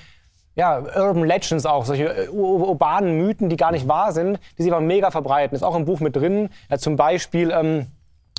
ja, 0.58 0.80
Urban 0.80 1.24
Legends 1.24 1.68
auch, 1.68 1.86
solche 1.86 2.06
äh, 2.06 2.30
urbanen 2.30 3.18
Mythen, 3.20 3.48
die 3.48 3.58
gar 3.58 3.72
nicht 3.72 3.88
wahr 3.88 4.12
sind, 4.12 4.40
die 4.58 4.64
sich 4.64 4.72
aber 4.72 4.82
mega 4.82 5.12
verbreiten. 5.12 5.56
Ist 5.56 5.62
auch 5.62 5.76
im 5.76 5.86
Buch 5.86 6.00
mit 6.00 6.16
drin. 6.16 6.50
Ja, 6.68 6.80
zum 6.80 6.96
Beispiel 6.96 7.52
ähm, 7.52 7.86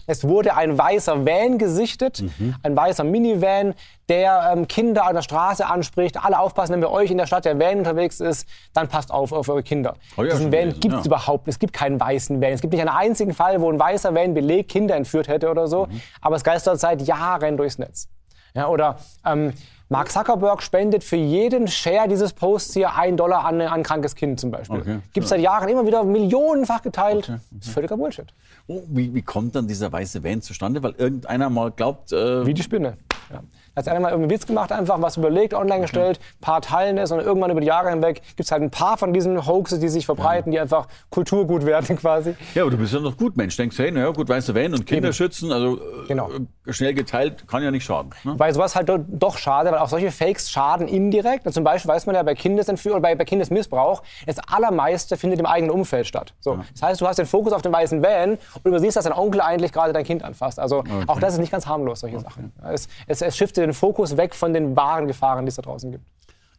es 0.08 0.26
wurde 0.26 0.56
ein 0.56 0.76
weißer 0.78 1.26
Van 1.26 1.58
gesichtet, 1.58 2.22
mhm. 2.22 2.54
ein 2.62 2.74
weißer 2.74 3.04
Minivan, 3.04 3.74
der 4.08 4.54
ähm, 4.54 4.66
Kinder 4.66 5.06
an 5.06 5.14
der 5.14 5.20
Straße 5.20 5.66
anspricht. 5.66 6.24
Alle 6.24 6.40
aufpassen, 6.40 6.72
wenn 6.72 6.80
bei 6.80 6.88
euch 6.88 7.10
in 7.10 7.18
der 7.18 7.26
Stadt 7.26 7.44
der 7.44 7.60
Van 7.60 7.76
unterwegs 7.76 8.18
ist, 8.20 8.48
dann 8.72 8.88
passt 8.88 9.12
auf 9.12 9.32
auf 9.32 9.50
eure 9.50 9.62
Kinder. 9.62 9.96
Oh 10.16 10.22
ja, 10.22 10.30
Diesen 10.30 10.50
Van 10.50 10.80
gibt 10.80 10.94
es 10.94 11.00
ja. 11.00 11.06
überhaupt 11.06 11.46
Es 11.46 11.58
gibt 11.58 11.74
keinen 11.74 12.00
weißen 12.00 12.40
Van. 12.40 12.52
Es 12.52 12.62
gibt 12.62 12.72
nicht 12.72 12.80
einen 12.80 12.88
einzigen 12.88 13.34
Fall, 13.34 13.60
wo 13.60 13.70
ein 13.70 13.78
weißer 13.78 14.14
Van 14.14 14.32
belegt 14.32 14.70
Kinder 14.70 14.96
entführt 14.96 15.28
hätte 15.28 15.50
oder 15.50 15.68
so. 15.68 15.84
Mhm. 15.84 16.00
Aber 16.22 16.36
es 16.36 16.42
geistert 16.42 16.80
seit 16.80 17.02
Jahren 17.02 17.58
durchs 17.58 17.76
Netz. 17.76 18.08
Ja, 18.54 18.68
oder 18.68 18.96
ähm, 19.26 19.52
Mark 19.90 20.10
Zuckerberg 20.10 20.62
spendet 20.62 21.02
für 21.02 21.16
jeden 21.16 21.66
Share 21.66 22.08
dieses 22.08 22.34
Posts 22.34 22.74
hier 22.74 22.94
einen 22.94 23.16
Dollar 23.16 23.46
an 23.46 23.60
ein 23.60 23.82
krankes 23.82 24.14
Kind 24.14 24.38
zum 24.38 24.50
Beispiel. 24.50 24.80
Okay, 24.80 24.98
Gibt 25.14 25.24
es 25.24 25.30
seit 25.30 25.40
Jahren 25.40 25.68
immer 25.68 25.86
wieder 25.86 26.04
millionenfach 26.04 26.82
geteilt. 26.82 27.24
Okay, 27.24 27.32
okay. 27.32 27.42
Das 27.52 27.68
ist 27.68 27.72
völliger 27.72 27.96
Bullshit. 27.96 28.26
Oh, 28.66 28.82
wie, 28.88 29.14
wie, 29.14 29.22
kommt 29.22 29.54
dann 29.54 29.66
dieser 29.66 29.90
weiße 29.90 30.22
Van 30.22 30.42
zustande? 30.42 30.82
Weil 30.82 30.94
irgendeiner 30.98 31.48
mal 31.48 31.70
glaubt... 31.70 32.12
Äh 32.12 32.44
wie 32.44 32.52
die 32.52 32.62
Spinne. 32.62 32.98
Ja. 33.32 33.42
Da 33.78 33.90
hat 33.90 33.96
einer 33.96 34.00
mal 34.00 34.10
irgendwie 34.10 34.34
Witz 34.34 34.46
gemacht, 34.46 34.72
einfach 34.72 35.00
was 35.00 35.16
überlegt, 35.16 35.54
online 35.54 35.82
gestellt, 35.82 36.18
ein 36.18 36.40
paar 36.40 36.60
teilen 36.60 36.98
es 36.98 37.12
und 37.12 37.20
irgendwann 37.20 37.50
über 37.50 37.60
die 37.60 37.66
Jahre 37.66 37.90
hinweg 37.90 38.22
gibt 38.36 38.40
es 38.40 38.50
halt 38.50 38.62
ein 38.62 38.70
paar 38.70 38.98
von 38.98 39.12
diesen 39.12 39.46
Hoaxes, 39.46 39.78
die 39.78 39.88
sich 39.88 40.06
verbreiten, 40.06 40.52
ja. 40.52 40.58
die 40.58 40.60
einfach 40.62 40.88
Kulturgut 41.10 41.64
werden 41.64 41.96
quasi. 41.98 42.34
Ja, 42.54 42.62
aber 42.62 42.72
du 42.72 42.78
bist 42.78 42.92
ja 42.92 43.00
noch 43.00 43.16
gut 43.16 43.36
Mensch. 43.36 43.56
Denkst, 43.56 43.78
hey, 43.78 43.90
naja, 43.90 44.10
gut, 44.10 44.28
weißt 44.28 44.48
du, 44.48 44.54
wenn 44.54 44.74
und 44.74 44.86
Kinder 44.86 45.08
Eben. 45.08 45.14
schützen, 45.14 45.52
also 45.52 45.76
äh, 45.76 46.06
genau. 46.08 46.30
schnell 46.68 46.94
geteilt, 46.94 47.46
kann 47.46 47.62
ja 47.62 47.70
nicht 47.70 47.84
schaden. 47.84 48.10
Ne? 48.24 48.34
Weil 48.36 48.52
sowas 48.52 48.74
halt 48.74 48.90
doch 49.08 49.38
schade, 49.38 49.70
weil 49.70 49.78
auch 49.78 49.88
solche 49.88 50.10
Fakes 50.10 50.50
schaden 50.50 50.88
indirekt. 50.88 51.46
Und 51.46 51.52
zum 51.52 51.64
Beispiel 51.64 51.88
weiß 51.88 52.06
man 52.06 52.14
ja 52.14 52.22
bei 52.22 52.34
Kindesentführung 52.34 52.98
oder 52.98 53.08
bei, 53.08 53.14
bei 53.14 53.24
Kindesmissbrauch, 53.24 54.02
das 54.26 54.38
allermeiste 54.38 55.16
findet 55.16 55.38
im 55.38 55.46
eigenen 55.46 55.70
Umfeld 55.70 56.06
statt. 56.06 56.34
So. 56.40 56.54
Ja. 56.54 56.64
Das 56.72 56.82
heißt, 56.82 57.00
du 57.00 57.06
hast 57.06 57.18
den 57.18 57.26
Fokus 57.26 57.52
auf 57.52 57.62
den 57.62 57.72
weißen 57.72 58.02
Van 58.02 58.32
und 58.32 58.64
übersiehst, 58.64 58.96
dass 58.96 59.04
dein 59.04 59.12
Onkel 59.12 59.40
eigentlich 59.40 59.72
gerade 59.72 59.92
dein 59.92 60.04
Kind 60.04 60.24
anfasst. 60.24 60.58
Also 60.58 60.78
okay. 60.78 61.04
auch 61.06 61.20
das 61.20 61.34
ist 61.34 61.40
nicht 61.40 61.52
ganz 61.52 61.66
harmlos, 61.66 62.00
solche 62.00 62.16
okay. 62.16 62.24
Sachen. 62.24 62.52
Es, 62.72 62.88
es, 63.06 63.22
es 63.22 63.36
shiftet 63.36 63.67
den 63.68 63.74
Fokus 63.74 64.16
weg 64.16 64.34
von 64.34 64.52
den 64.52 64.76
wahren 64.76 65.06
Gefahren, 65.06 65.44
die 65.44 65.50
es 65.50 65.56
da 65.56 65.62
draußen 65.62 65.92
gibt. 65.92 66.04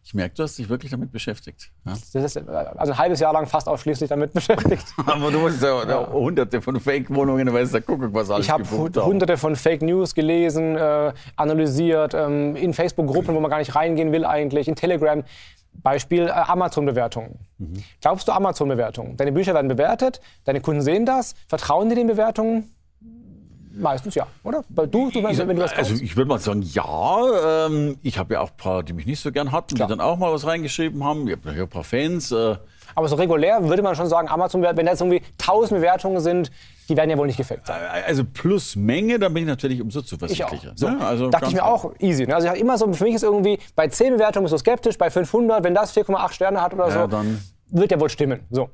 Ich 0.04 0.14
merke, 0.14 0.34
du 0.34 0.44
hast 0.44 0.58
dich 0.58 0.68
wirklich 0.70 0.92
damit 0.92 1.12
beschäftigt. 1.12 1.72
Ja? 1.86 1.94
Ist, 1.94 2.38
also 2.38 2.94
ein 2.94 2.98
halbes 2.98 3.20
Jahr 3.20 3.34
lang 3.34 3.46
fast 3.46 3.68
ausschließlich 3.68 4.10
damit 4.10 4.34
beschäftigt. 4.34 4.86
Aber 5.06 5.30
du 5.30 5.48
hast 5.48 5.62
ja, 5.62 5.88
ja. 5.88 6.12
hunderte 6.12 6.62
von 6.62 6.80
Fake-Wohnungen, 6.80 7.54
weißt 7.54 7.76
du, 7.76 7.82
guck, 7.82 8.14
was 8.14 8.32
alles 8.32 8.46
Ich 8.46 8.52
habe 8.52 8.64
hunderte 8.72 9.38
von 9.38 9.56
Fake 9.56 9.82
News 9.82 10.16
gelesen, 10.16 10.76
äh, 10.78 11.14
analysiert, 11.36 12.14
ähm, 12.14 12.56
in 12.56 12.74
Facebook-Gruppen, 12.74 13.36
wo 13.36 13.40
man 13.40 13.52
gar 13.52 13.60
nicht 13.60 13.76
reingehen 13.76 14.12
will 14.12 14.26
eigentlich, 14.26 14.68
in 14.68 14.76
Telegram. 14.76 15.24
Beispiel 15.74 16.28
äh, 16.28 16.32
Amazon-Bewertungen. 16.32 17.38
Mhm. 17.58 17.84
Glaubst 18.02 18.28
du 18.28 18.32
Amazon-Bewertungen? 18.32 19.16
Deine 19.18 19.32
Bücher 19.32 19.54
werden 19.54 19.68
bewertet, 19.68 20.22
deine 20.46 20.62
Kunden 20.62 20.82
sehen 20.82 21.06
das, 21.06 21.36
vertrauen 21.48 21.90
dir 21.90 21.96
den 21.96 22.08
Bewertungen? 22.08 22.72
Meistens 23.80 24.16
ja, 24.16 24.28
oder? 24.44 24.64
Weil 24.69 24.88
du, 24.88 25.09
du 25.09 25.21
meinst, 25.21 25.40
wenn 25.40 25.56
du 25.56 25.64
was 25.64 25.74
Also 25.76 25.95
ich 25.95 26.16
würde 26.18 26.28
mal 26.28 26.40
sagen, 26.40 26.62
ja. 26.62 27.66
Ähm, 27.68 27.98
ich 28.04 28.18
habe 28.18 28.33
ja 28.33 28.42
auch 28.42 28.52
ein 28.52 28.57
paar, 28.57 28.83
die 28.83 28.94
mich 28.94 29.06
nicht 29.06 29.19
so 29.19 29.31
gern 29.31 29.52
hatten, 29.52 29.76
Klar. 29.76 29.88
die 29.88 29.92
dann 29.94 30.02
auch 30.02 30.18
mal 30.18 30.31
was 30.31 30.45
reingeschrieben 30.45 31.04
haben. 31.04 31.28
Ich 31.28 31.38
habe 31.38 31.50
ein 31.50 31.68
paar 31.68 31.83
Fans. 31.83 32.31
Äh. 32.31 32.57
Aber 32.95 33.07
so 33.07 33.16
regulär 33.16 33.64
würde 33.64 33.81
man 33.81 33.95
schon 33.95 34.07
sagen, 34.07 34.28
Amazon, 34.28 34.62
wenn 34.62 34.76
da 34.76 34.92
jetzt 34.92 35.02
irgendwie 35.02 35.21
1000 35.40 35.80
Bewertungen 35.80 36.19
sind, 36.19 36.52
die 36.90 36.98
werden 36.98 37.09
ja 37.09 37.18
wohl 37.18 37.28
nicht 37.28 37.38
gefaked 37.38 37.68
sein. 37.68 37.80
Äh, 37.81 38.04
also 38.06 38.24
plus 38.26 38.76
Menge, 38.76 39.19
da 39.19 39.30
bin 39.30 39.44
ich 39.44 39.48
natürlich 39.48 39.81
umso 39.81 40.02
zuversichtlicher. 40.02 40.74
So, 40.76 40.90
ne? 40.90 41.06
also 41.06 41.30
dachte 41.30 41.48
ich 41.48 41.54
mir 41.54 41.66
auch 41.66 41.94
easy. 42.00 42.26
Ne? 42.26 42.36
Also 42.36 42.52
ich 42.52 42.59
immer 42.59 42.78
so, 42.78 42.92
für 42.94 43.04
mich 43.04 43.16
ist 43.16 43.24
irgendwie, 43.24 43.59
bei 43.76 43.88
10 43.88 44.14
Bewertungen 44.14 44.44
bist 44.44 44.54
du 44.54 44.57
skeptisch, 44.57 44.98
bei 44.98 45.09
500, 45.09 45.64
wenn 45.64 45.76
das 45.76 45.95
4,8 45.95 46.33
Sterne 46.33 46.62
hat 46.62 46.74
oder 46.74 46.88
ja, 46.88 47.02
so, 47.02 47.07
dann 47.07 47.40
wird 47.69 47.92
ja 47.92 48.00
wohl 48.00 48.09
stimmen. 48.09 48.42
So. 48.50 48.69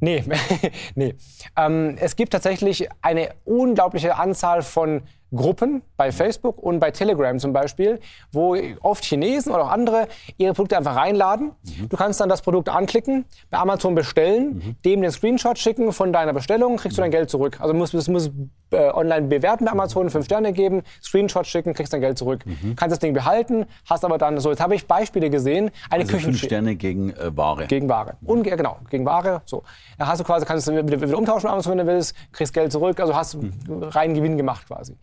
Nee, 0.00 0.24
nee. 0.94 1.14
Ähm, 1.56 1.96
es 1.98 2.16
gibt 2.16 2.32
tatsächlich 2.32 2.88
eine 3.02 3.30
unglaubliche 3.44 4.16
Anzahl 4.16 4.62
von 4.62 5.02
Gruppen 5.34 5.82
bei 5.96 6.12
Facebook 6.12 6.58
und 6.58 6.78
bei 6.78 6.90
Telegram 6.90 7.38
zum 7.38 7.52
Beispiel, 7.52 8.00
wo 8.32 8.56
oft 8.82 9.04
Chinesen 9.04 9.52
oder 9.52 9.64
auch 9.64 9.70
andere 9.70 10.08
ihre 10.36 10.54
Produkte 10.54 10.76
einfach 10.76 10.96
reinladen. 10.96 11.52
Mhm. 11.62 11.88
Du 11.88 11.96
kannst 11.96 12.20
dann 12.20 12.28
das 12.28 12.42
Produkt 12.42 12.68
anklicken, 12.68 13.24
bei 13.50 13.58
Amazon 13.58 13.94
bestellen, 13.94 14.54
mhm. 14.54 14.76
dem 14.84 15.02
den 15.02 15.10
Screenshot 15.10 15.58
schicken 15.58 15.92
von 15.92 16.12
deiner 16.12 16.32
Bestellung, 16.32 16.76
kriegst 16.76 16.96
du 16.98 17.02
dein 17.02 17.10
Geld 17.10 17.30
zurück. 17.30 17.60
Also 17.60 17.74
musst, 17.74 17.94
du 17.94 18.12
musst 18.12 18.32
äh, 18.74 18.90
online 18.92 19.28
bewerten 19.28 19.64
bei 19.64 19.72
Amazon, 19.72 20.10
fünf 20.10 20.26
Sterne 20.26 20.52
geben, 20.52 20.82
Screenshot 21.02 21.46
schicken, 21.46 21.74
kriegst 21.74 21.92
dein 21.92 22.00
Geld 22.00 22.18
zurück. 22.18 22.44
Mhm. 22.44 22.76
Kannst 22.76 22.92
das 22.92 22.98
Ding 22.98 23.14
behalten, 23.14 23.66
hast 23.88 24.04
aber 24.04 24.18
dann 24.18 24.38
so, 24.40 24.50
jetzt 24.50 24.60
habe 24.60 24.74
ich 24.74 24.86
Beispiele 24.86 25.30
gesehen, 25.30 25.70
eine 25.90 26.02
also 26.02 26.12
Küchen 26.16 26.32
fünf 26.32 26.42
Sterne 26.42 26.76
gegen 26.76 27.10
äh, 27.10 27.36
Ware. 27.36 27.66
Gegen 27.66 27.88
Ware. 27.88 28.16
Und, 28.24 28.46
ja, 28.46 28.56
genau, 28.56 28.78
gegen 28.90 29.04
Ware. 29.06 29.42
So. 29.44 29.62
Da 29.98 30.06
hast 30.06 30.20
du 30.20 30.24
quasi, 30.24 30.44
kannst 30.44 30.68
du 30.68 30.72
wieder, 30.72 31.00
wieder 31.00 31.18
umtauschen 31.18 31.48
bei 31.48 31.52
Amazon, 31.52 31.78
wenn 31.78 31.86
du 31.86 31.92
willst, 31.92 32.14
kriegst 32.32 32.52
Geld 32.52 32.72
zurück, 32.72 32.98
also 33.00 33.14
hast 33.14 33.34
mhm. 33.34 33.52
reinen 33.82 34.14
Gewinn 34.14 34.36
gemacht 34.36 34.66
quasi. 34.66 34.96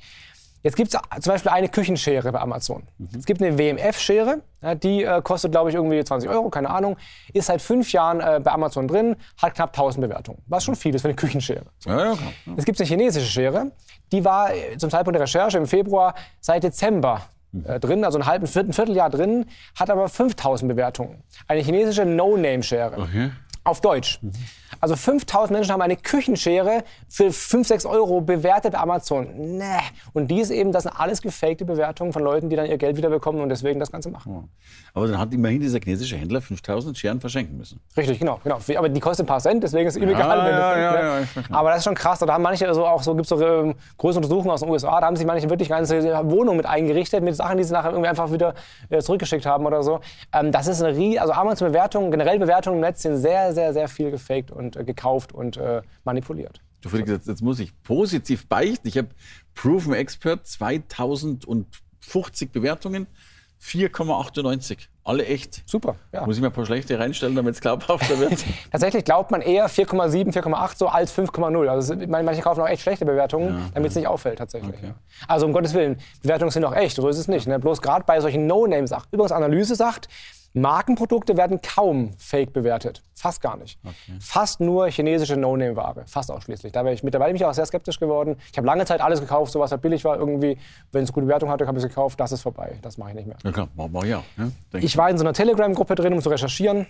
Jetzt 0.63 0.75
gibt 0.75 0.93
es 0.93 1.23
zum 1.23 1.33
Beispiel 1.33 1.51
eine 1.51 1.69
Küchenschere 1.69 2.31
bei 2.31 2.39
Amazon. 2.39 2.83
Mhm. 2.97 3.07
Es 3.17 3.25
gibt 3.25 3.41
eine 3.41 3.57
WMF-Schere, 3.57 4.41
die 4.83 5.03
äh, 5.03 5.21
kostet, 5.21 5.51
glaube 5.51 5.69
ich, 5.69 5.75
irgendwie 5.75 6.03
20 6.03 6.29
Euro, 6.29 6.49
keine 6.49 6.69
Ahnung. 6.69 6.97
Ist 7.33 7.47
seit 7.47 7.61
fünf 7.61 7.91
Jahren 7.91 8.19
äh, 8.19 8.39
bei 8.43 8.51
Amazon 8.51 8.87
drin, 8.87 9.15
hat 9.41 9.55
knapp 9.55 9.69
1000 9.69 10.07
Bewertungen. 10.07 10.39
Was 10.47 10.63
schon 10.63 10.75
viel 10.75 10.93
ist 10.93 11.01
für 11.01 11.07
eine 11.07 11.15
Küchenschere. 11.15 11.65
Ja, 11.85 12.13
ja. 12.13 12.17
Es 12.57 12.65
gibt 12.65 12.79
eine 12.79 12.87
chinesische 12.87 13.27
Schere, 13.27 13.71
die 14.11 14.23
war 14.23 14.53
äh, 14.53 14.77
zum 14.77 14.89
Zeitpunkt 14.89 15.15
der 15.15 15.23
Recherche 15.23 15.57
im 15.57 15.65
Februar 15.65 16.13
seit 16.39 16.63
Dezember 16.63 17.21
mhm. 17.51 17.79
drin, 17.79 18.05
also 18.05 18.19
ein 18.19 18.25
halbes, 18.25 18.51
Vierteljahr 18.51 19.09
drin, 19.09 19.45
hat 19.79 19.89
aber 19.89 20.07
5000 20.09 20.69
Bewertungen. 20.69 21.23
Eine 21.47 21.61
chinesische 21.61 22.05
No-Name-Schere. 22.05 22.97
Okay. 22.99 23.31
Auf 23.63 23.79
Deutsch. 23.79 24.19
Also 24.79 24.95
5000 24.95 25.51
Menschen 25.51 25.71
haben 25.71 25.81
eine 25.81 25.95
Küchenschere 25.95 26.83
für 27.07 27.31
5, 27.31 27.67
6 27.67 27.85
Euro 27.85 28.21
bewertet 28.21 28.73
bei 28.73 28.79
Amazon. 28.79 29.27
Nee. 29.35 29.65
Und 30.13 30.31
die 30.31 30.39
ist 30.39 30.49
eben, 30.49 30.71
das 30.71 30.83
sind 30.83 30.93
alles 30.99 31.21
gefakte 31.21 31.65
Bewertungen 31.65 32.11
von 32.11 32.23
Leuten, 32.23 32.49
die 32.49 32.55
dann 32.55 32.65
ihr 32.65 32.79
Geld 32.79 32.97
wieder 32.97 33.09
bekommen 33.09 33.39
und 33.41 33.49
deswegen 33.49 33.79
das 33.79 33.91
Ganze 33.91 34.09
machen. 34.09 34.49
Aber 34.93 35.07
dann 35.07 35.19
hat 35.19 35.33
immerhin 35.33 35.61
dieser 35.61 35.79
chinesische 35.79 36.17
Händler 36.17 36.41
5000 36.41 36.97
Scheren 36.97 37.19
verschenken 37.21 37.57
müssen. 37.57 37.79
Richtig, 37.95 38.19
genau, 38.19 38.39
genau. 38.43 38.59
Aber 38.75 38.89
die 38.89 38.99
kosten 38.99 39.23
ein 39.23 39.27
paar 39.27 39.39
Cent, 39.39 39.63
deswegen 39.63 39.87
ist 39.87 39.95
es 39.95 40.01
ihm 40.01 40.09
egal. 40.09 40.37
ja, 40.39 40.77
ja, 40.77 40.91
ne? 40.91 41.19
ja, 41.19 41.25
verstehe. 41.25 41.55
Aber 41.55 41.69
das 41.69 41.79
ist 41.79 41.83
schon 41.83 41.95
krass. 41.95 42.19
Da 42.19 42.33
haben 42.33 42.41
manche 42.41 42.73
so 42.73 42.85
auch 42.85 43.03
so, 43.03 43.13
gibt 43.13 43.25
es 43.25 43.29
so 43.29 43.45
ähm, 43.45 43.75
große 43.97 44.17
Untersuchungen 44.17 44.49
aus 44.49 44.61
den 44.61 44.69
USA, 44.69 44.99
da 44.99 45.05
haben 45.05 45.15
sich 45.15 45.25
manche 45.25 45.49
wirklich 45.49 45.69
ganze 45.69 46.01
Wohnungen 46.29 46.57
mit 46.57 46.65
eingerichtet, 46.65 47.23
mit 47.23 47.35
Sachen, 47.35 47.57
die 47.57 47.63
sie 47.63 47.73
nachher 47.73 47.91
irgendwie 47.91 48.09
einfach 48.09 48.31
wieder 48.31 48.55
äh, 48.89 49.01
zurückgeschickt 49.01 49.45
haben 49.45 49.65
oder 49.65 49.83
so. 49.83 49.99
Ähm, 50.33 50.51
das 50.51 50.67
ist 50.67 50.81
eine 50.81 50.97
rie 50.97 51.19
also 51.19 51.33
Amazon-Bewertungen, 51.33 52.11
generell 52.11 52.39
Bewertungen 52.39 52.77
im 52.77 52.81
Netz 52.81 53.01
sind 53.03 53.17
sehr, 53.17 53.50
sehr, 53.53 53.74
sehr 53.74 53.88
viel 53.88 54.12
gefaked 54.12 54.51
und 54.51 54.75
äh, 54.75 54.84
gekauft 54.84 55.34
und 55.34 55.58
äh, 55.58 55.81
manipuliert. 56.03 56.62
Du 56.81 56.89
Felix, 56.89 57.10
jetzt, 57.10 57.27
jetzt 57.27 57.41
muss 57.41 57.60
ich 57.60 57.72
positiv 57.84 58.48
beichten. 58.48 58.88
Ich 58.88 58.98
habe 58.98 59.10
Proven 59.53 59.93
Expert 59.93 60.48
2050 60.48 62.51
Bewertungen, 62.51 63.08
4,98. 63.62 64.88
Alle 65.03 65.25
echt. 65.25 65.67
Super, 65.67 65.96
ja. 66.12 66.25
Muss 66.25 66.36
ich 66.36 66.41
mir 66.41 66.50
ein 66.50 66.53
paar 66.53 66.65
schlechte 66.65 66.98
reinstellen, 66.98 67.36
damit 67.36 67.55
es 67.55 67.62
glaubhafter 67.62 68.20
wird? 68.20 68.43
Tatsächlich 68.72 69.03
glaubt 69.03 69.31
man 69.31 69.41
eher 69.41 69.67
4,7, 69.67 70.31
4,8 70.31 70.77
so 70.77 70.88
als 70.88 71.15
5,0. 71.15 71.67
Also 71.67 71.96
manche 72.08 72.41
kaufen 72.41 72.62
auch 72.62 72.67
echt 72.67 72.84
schlechte 72.84 73.05
Bewertungen, 73.05 73.72
damit 73.74 73.91
es 73.91 73.96
nicht 73.96 74.08
auffällt 74.08 74.39
tatsächlich. 74.39 74.75
Ja. 74.81 74.96
Also 75.27 75.46
um 75.46 75.53
Gottes 75.53 75.74
Willen, 75.74 75.98
Bewertungen 76.22 76.51
sind 76.51 76.65
auch 76.65 76.75
echt, 76.75 76.96
so 76.96 77.08
ist 77.08 77.17
es 77.17 77.27
nicht. 77.27 77.48
Ne? 77.48 77.60
Bloß 77.60 77.81
gerade 77.81 78.05
bei 78.05 78.20
solchen 78.20 78.48
No-Name-Sachen. 78.48 79.08
Übrigens, 79.12 79.31
Analyse 79.31 79.75
sagt, 79.75 80.08
Markenprodukte 80.53 81.38
werden 81.38 81.62
kaum 81.62 82.12
fake 82.17 82.53
bewertet. 82.53 83.01
Fast 83.13 83.41
gar 83.41 83.55
nicht. 83.58 83.79
Fast 84.20 84.60
nur 84.60 84.88
chinesische 84.89 85.38
No-Name-Ware. 85.38 86.03
Fast 86.08 86.31
ausschließlich. 86.31 86.72
Da 86.74 86.84
bin 86.84 86.93
ich 86.93 87.03
mittlerweile 87.03 87.31
bin 87.31 87.36
ich 87.38 87.46
auch 87.46 87.53
sehr 87.53 87.65
skeptisch 87.65 88.00
geworden. 88.00 88.36
Ich 88.51 88.58
habe 88.58 88.65
lange 88.67 88.86
Zeit 88.86 89.00
alles 89.00 89.22
gekauft, 89.22 89.51
so 89.51 89.60
was 89.60 89.72
halt 89.72 89.81
billig 89.81 90.03
war. 90.03 90.17
Irgendwie, 90.17 90.58
wenn 90.91 91.03
es 91.03 91.13
gute 91.13 91.25
Bewertung 91.27 91.50
hatte, 91.50 91.67
habe 91.67 91.77
ich 91.77 91.84
es 91.84 91.89
gekauft. 91.89 92.20
Das 92.20 92.31
ist 92.31 92.41
vorbei. 92.41 92.79
Das 92.81 92.98
mache 92.98 93.10
ich 93.12 93.15
nicht 93.15 93.27
mehr. 93.27 93.38
ja 93.43 93.51
klar, 93.51 93.67
mach 93.75 94.03
ich 94.03 94.15
auch. 94.15 94.24
Ich 94.74 94.98
war 94.98 95.10
in 95.10 95.17
so 95.17 95.24
einer 95.24 95.34
Telegram-Gruppe 95.34 95.96
drin, 95.96 96.13
um 96.13 96.22
zu 96.22 96.29
recherchieren. 96.29 96.88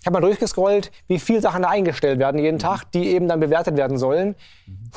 Ich 0.00 0.06
habe 0.06 0.14
mal 0.14 0.20
durchgescrollt, 0.20 0.92
wie 1.08 1.18
viele 1.18 1.40
Sachen 1.40 1.62
da 1.62 1.68
eingestellt 1.68 2.18
werden 2.20 2.38
jeden 2.38 2.58
Tag, 2.60 2.84
die 2.92 3.08
eben 3.08 3.26
dann 3.28 3.40
bewertet 3.40 3.76
werden 3.76 3.98
sollen. 3.98 4.36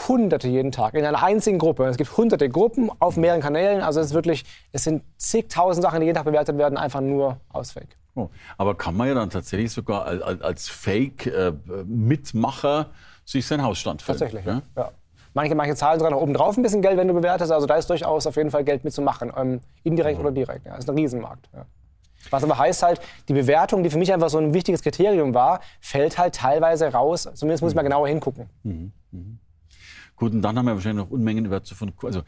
Hunderte 0.08 0.48
jeden 0.48 0.72
Tag 0.72 0.94
in 0.94 1.04
einer 1.04 1.22
einzigen 1.24 1.58
Gruppe. 1.58 1.86
Es 1.88 1.98
gibt 1.98 2.16
hunderte 2.16 2.48
Gruppen 2.48 2.92
auf 3.00 3.18
mehreren 3.18 3.42
Kanälen. 3.42 3.82
Also 3.82 4.00
es 4.00 4.08
ist 4.08 4.14
wirklich, 4.14 4.46
es 4.72 4.84
sind 4.84 5.04
zigtausend 5.18 5.84
Sachen, 5.84 6.00
die 6.00 6.06
jeden 6.06 6.16
Tag 6.16 6.26
bewertet 6.26 6.58
werden, 6.58 6.78
einfach 6.78 7.02
nur 7.02 7.38
aus 7.60 7.72
Fake. 7.72 7.98
Oh. 8.16 8.30
Aber 8.58 8.76
kann 8.76 8.98
man 8.98 9.08
ja 9.08 9.14
dann 9.14 9.30
tatsächlich 9.30 9.72
sogar 9.72 10.06
als, 10.06 10.42
als- 10.42 10.70
Fake-Mitmacher 10.70 12.88
sich 13.26 13.46
sein 13.46 13.64
Hausstand 13.64 14.02
filmen? 14.02 14.20
Tatsächlich, 14.20 14.46
ja? 14.46 14.62
ja. 14.76 14.92
Manche, 15.34 15.54
manche 15.56 15.76
zahlen 15.76 16.00
sogar 16.00 16.12
noch 16.12 16.22
oben 16.22 16.34
drauf 16.34 16.58
ein 16.58 16.64
bisschen 16.64 16.82
Geld, 16.82 16.98
wenn 16.98 17.08
du 17.08 17.14
bewertest. 17.14 17.52
Also 17.52 17.68
da 17.68 17.76
ist 17.76 17.90
durchaus 17.90 18.26
auf 18.26 18.36
jeden 18.36 18.50
Fall 18.50 18.64
Geld 18.64 18.84
mitzumachen. 18.84 19.32
Ähm, 19.38 19.62
indirekt 19.84 20.20
oder 20.20 20.32
direkt. 20.32 20.66
Ja. 20.66 20.72
Das 20.72 20.86
ist 20.86 20.90
ein 20.90 20.98
Riesenmarkt. 20.98 21.48
Ja. 21.54 21.66
Was 22.32 22.44
aber 22.44 22.58
heißt 22.58 22.84
halt, 22.84 23.00
die 23.28 23.34
Bewertung, 23.34 23.84
die 23.84 23.90
für 23.90 23.98
mich 23.98 24.12
einfach 24.12 24.30
so 24.30 24.40
ein 24.40 24.54
wichtiges 24.54 24.82
Kriterium 24.82 25.34
war, 25.34 25.62
fällt 25.80 26.18
halt 26.18 26.36
teilweise 26.36 26.92
raus. 26.92 27.30
Zumindest 27.36 27.62
muss 27.62 27.72
ich 27.72 27.76
mal 27.76 27.84
genauer 27.84 28.08
hingucken. 28.08 28.50
Gut, 30.20 30.34
und 30.34 30.42
dann 30.42 30.58
haben 30.58 30.66
wir 30.66 30.76
wahrscheinlich 30.76 31.06
noch 31.06 31.12
Unmengen 31.12 31.46
über 31.46 31.62
von, 31.64 31.94
also 32.04 32.24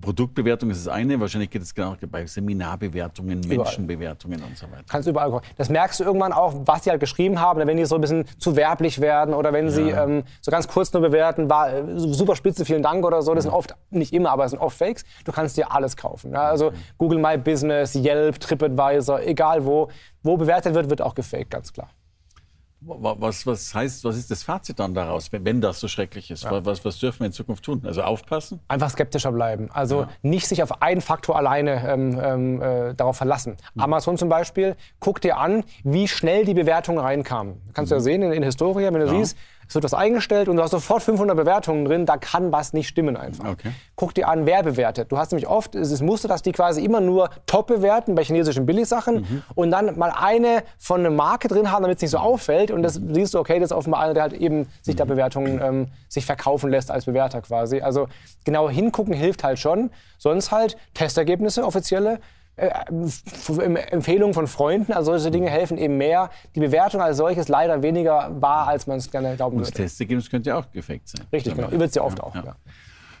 Produktbewertung 0.00 0.68
ist 0.70 0.84
das 0.84 0.92
eine, 0.92 1.20
wahrscheinlich 1.20 1.48
geht 1.48 1.62
es 1.62 1.72
genau 1.72 1.94
bei 2.10 2.26
Seminarbewertungen, 2.26 3.40
Menschenbewertungen 3.46 4.42
und 4.42 4.58
so 4.58 4.66
weiter. 4.66 4.82
Kannst 4.88 5.06
du 5.06 5.12
überall 5.12 5.30
gucken. 5.30 5.48
Das 5.56 5.68
merkst 5.68 6.00
du 6.00 6.04
irgendwann 6.04 6.32
auch, 6.32 6.54
was 6.64 6.82
die 6.82 6.90
halt 6.90 6.98
geschrieben 6.98 7.40
haben, 7.40 7.64
wenn 7.64 7.76
die 7.76 7.84
so 7.84 7.94
ein 7.94 8.00
bisschen 8.00 8.24
zu 8.38 8.56
werblich 8.56 9.00
werden 9.00 9.32
oder 9.32 9.52
wenn 9.52 9.70
sie 9.70 9.90
ähm, 9.90 10.24
so 10.40 10.50
ganz 10.50 10.66
kurz 10.66 10.92
nur 10.92 11.02
bewerten, 11.02 11.48
war 11.48 11.72
äh, 11.72 11.84
super 11.98 12.34
spitze, 12.34 12.64
vielen 12.64 12.82
Dank 12.82 13.04
oder 13.04 13.22
so. 13.22 13.32
Das 13.32 13.44
sind 13.44 13.52
oft, 13.52 13.76
nicht 13.90 14.12
immer, 14.12 14.32
aber 14.32 14.44
es 14.44 14.50
sind 14.50 14.60
oft 14.60 14.76
Fakes. 14.76 15.04
Du 15.24 15.30
kannst 15.30 15.56
dir 15.56 15.70
alles 15.70 15.96
kaufen. 15.96 16.32
Ja? 16.32 16.48
Also 16.48 16.72
Google 16.98 17.20
My 17.20 17.38
Business, 17.38 17.94
Yelp, 17.94 18.40
TripAdvisor, 18.40 19.22
egal 19.22 19.64
wo. 19.64 19.88
Wo 20.24 20.36
bewertet 20.36 20.74
wird, 20.74 20.90
wird 20.90 21.00
auch 21.00 21.14
gefaked, 21.14 21.50
ganz 21.50 21.72
klar. 21.72 21.90
Wa- 22.82 23.16
Was, 23.18 23.46
was 23.46 23.74
heißt, 23.74 24.04
was 24.04 24.16
ist 24.16 24.30
das 24.30 24.42
Fazit 24.42 24.78
dann 24.78 24.94
daraus, 24.94 25.30
wenn, 25.32 25.44
wenn 25.44 25.60
das 25.60 25.80
so 25.80 25.88
schrecklich 25.88 26.30
ist? 26.30 26.44
Was, 26.50 26.84
was 26.84 26.98
dürfen 26.98 27.20
wir 27.20 27.26
in 27.26 27.32
Zukunft 27.32 27.64
tun? 27.64 27.82
Also 27.84 28.02
aufpassen? 28.02 28.60
Einfach 28.68 28.90
skeptischer 28.90 29.32
bleiben. 29.32 29.68
Also 29.72 30.06
nicht 30.22 30.46
sich 30.48 30.62
auf 30.62 30.80
einen 30.80 31.00
Faktor 31.00 31.36
alleine 31.36 31.86
ähm, 31.86 32.18
ähm, 32.22 32.62
äh, 32.62 32.94
darauf 32.94 33.16
verlassen. 33.18 33.56
Amazon 33.78 34.16
zum 34.16 34.28
Beispiel, 34.28 34.76
guck 34.98 35.20
dir 35.20 35.36
an, 35.36 35.64
wie 35.84 36.08
schnell 36.08 36.44
die 36.44 36.54
Bewertungen 36.54 36.98
reinkamen. 36.98 37.60
Kannst 37.74 37.90
du 37.90 37.96
ja 37.96 38.00
sehen 38.00 38.22
in, 38.22 38.32
in 38.32 38.42
Historia, 38.42 38.92
wenn 38.92 39.00
du 39.00 39.08
siehst, 39.08 39.36
es 39.70 39.74
wird 39.76 39.84
was 39.84 39.94
eingestellt 39.94 40.48
und 40.48 40.56
du 40.56 40.64
hast 40.64 40.72
sofort 40.72 41.00
500 41.00 41.36
Bewertungen 41.36 41.84
drin, 41.84 42.04
da 42.04 42.16
kann 42.16 42.50
was 42.50 42.72
nicht 42.72 42.88
stimmen 42.88 43.16
einfach. 43.16 43.50
Okay. 43.50 43.70
Guck 43.94 44.16
dir 44.16 44.26
an, 44.26 44.44
wer 44.44 44.64
bewertet. 44.64 45.12
Du 45.12 45.16
hast 45.16 45.30
nämlich 45.30 45.46
oft, 45.46 45.76
es 45.76 45.92
ist 45.92 46.02
Muster, 46.02 46.26
dass 46.26 46.42
die 46.42 46.50
quasi 46.50 46.84
immer 46.84 47.00
nur 47.00 47.30
top 47.46 47.68
bewerten 47.68 48.16
bei 48.16 48.24
chinesischen 48.24 48.66
Billigsachen 48.66 49.44
und 49.54 49.70
dann 49.70 49.96
mal 49.96 50.10
eine 50.10 50.64
von 50.76 50.98
einer 50.98 51.10
Marke 51.10 51.46
drin 51.46 51.70
haben, 51.70 51.82
damit 51.82 51.98
es 51.98 52.02
nicht 52.02 52.10
so 52.10 52.18
auffällt 52.18 52.72
und 52.72 52.82
das 52.82 52.94
siehst 52.94 53.32
du, 53.34 53.38
okay, 53.38 53.60
das 53.60 53.70
ist 53.70 53.76
offenbar 53.76 54.00
einer, 54.00 54.14
der 54.14 54.24
halt 54.24 54.32
eben 54.32 54.66
sich 54.82 54.96
da 54.96 55.04
Bewertungen 55.04 55.60
ähm, 55.62 55.86
sich 56.08 56.26
verkaufen 56.26 56.68
lässt 56.68 56.90
als 56.90 57.04
Bewerter 57.04 57.40
quasi. 57.40 57.80
Also 57.80 58.08
genau 58.44 58.68
hingucken 58.68 59.14
hilft 59.14 59.44
halt 59.44 59.60
schon. 59.60 59.90
Sonst 60.18 60.50
halt 60.50 60.76
Testergebnisse, 60.94 61.64
offizielle, 61.64 62.18
äh, 62.60 62.68
äh, 62.68 63.74
Empfehlungen 63.90 64.34
von 64.34 64.46
Freunden, 64.46 64.92
also 64.92 65.12
solche 65.12 65.30
Dinge 65.30 65.46
mhm. 65.46 65.52
helfen 65.52 65.78
eben 65.78 65.96
mehr. 65.96 66.30
Die 66.54 66.60
Bewertung 66.60 67.00
als 67.00 67.16
solches 67.16 67.48
leider 67.48 67.82
weniger 67.82 68.30
wahr, 68.40 68.68
als 68.68 68.86
man 68.86 68.98
es 68.98 69.10
gerne 69.10 69.34
glauben 69.36 69.56
würde. 69.56 69.68
Und 69.68 69.74
würde. 69.74 69.82
Das 69.82 69.92
Testergebnis 69.92 70.28
könnte 70.28 70.50
ja 70.50 70.58
auch 70.58 70.70
gefaked 70.70 71.08
sein. 71.08 71.26
Richtig, 71.32 71.54
genau. 71.54 71.70
Wird 71.70 71.82
es 71.82 71.94
ja 71.94 72.02
oft 72.02 72.18
ja, 72.18 72.24
auch. 72.24 72.34
Ja. 72.34 72.44
Ja. 72.44 72.56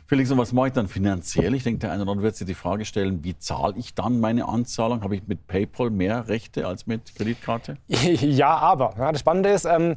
Felix, 0.06 0.30
und 0.30 0.38
was 0.38 0.52
mache 0.52 0.68
ich 0.68 0.72
dann 0.72 0.88
finanziell? 0.88 1.54
Ich 1.54 1.62
denke, 1.62 1.78
der 1.78 1.92
eine 1.92 2.02
oder 2.02 2.10
andere 2.10 2.24
wird 2.24 2.36
sich 2.36 2.46
die 2.46 2.54
Frage 2.54 2.84
stellen, 2.84 3.22
wie 3.22 3.38
zahle 3.38 3.74
ich 3.76 3.94
dann 3.94 4.20
meine 4.20 4.48
Anzahlung? 4.48 5.02
Habe 5.02 5.14
ich 5.14 5.22
mit 5.26 5.46
PayPal 5.46 5.88
mehr 5.88 6.28
Rechte 6.28 6.66
als 6.66 6.86
mit 6.86 7.14
Kreditkarte? 7.14 7.76
ja, 7.88 8.56
aber. 8.56 8.94
Ja, 8.98 9.12
das 9.12 9.20
Spannende 9.20 9.50
ist, 9.50 9.64
ähm, 9.64 9.94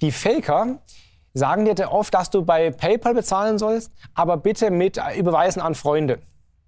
die 0.00 0.10
Faker 0.10 0.78
sagen 1.34 1.66
dir 1.66 1.92
oft, 1.92 2.14
dass 2.14 2.30
du 2.30 2.42
bei 2.44 2.70
PayPal 2.70 3.14
bezahlen 3.14 3.58
sollst, 3.58 3.92
aber 4.14 4.38
bitte 4.38 4.70
mit 4.70 4.96
äh, 4.96 5.18
Überweisen 5.18 5.60
an 5.60 5.74
Freunde. 5.74 6.18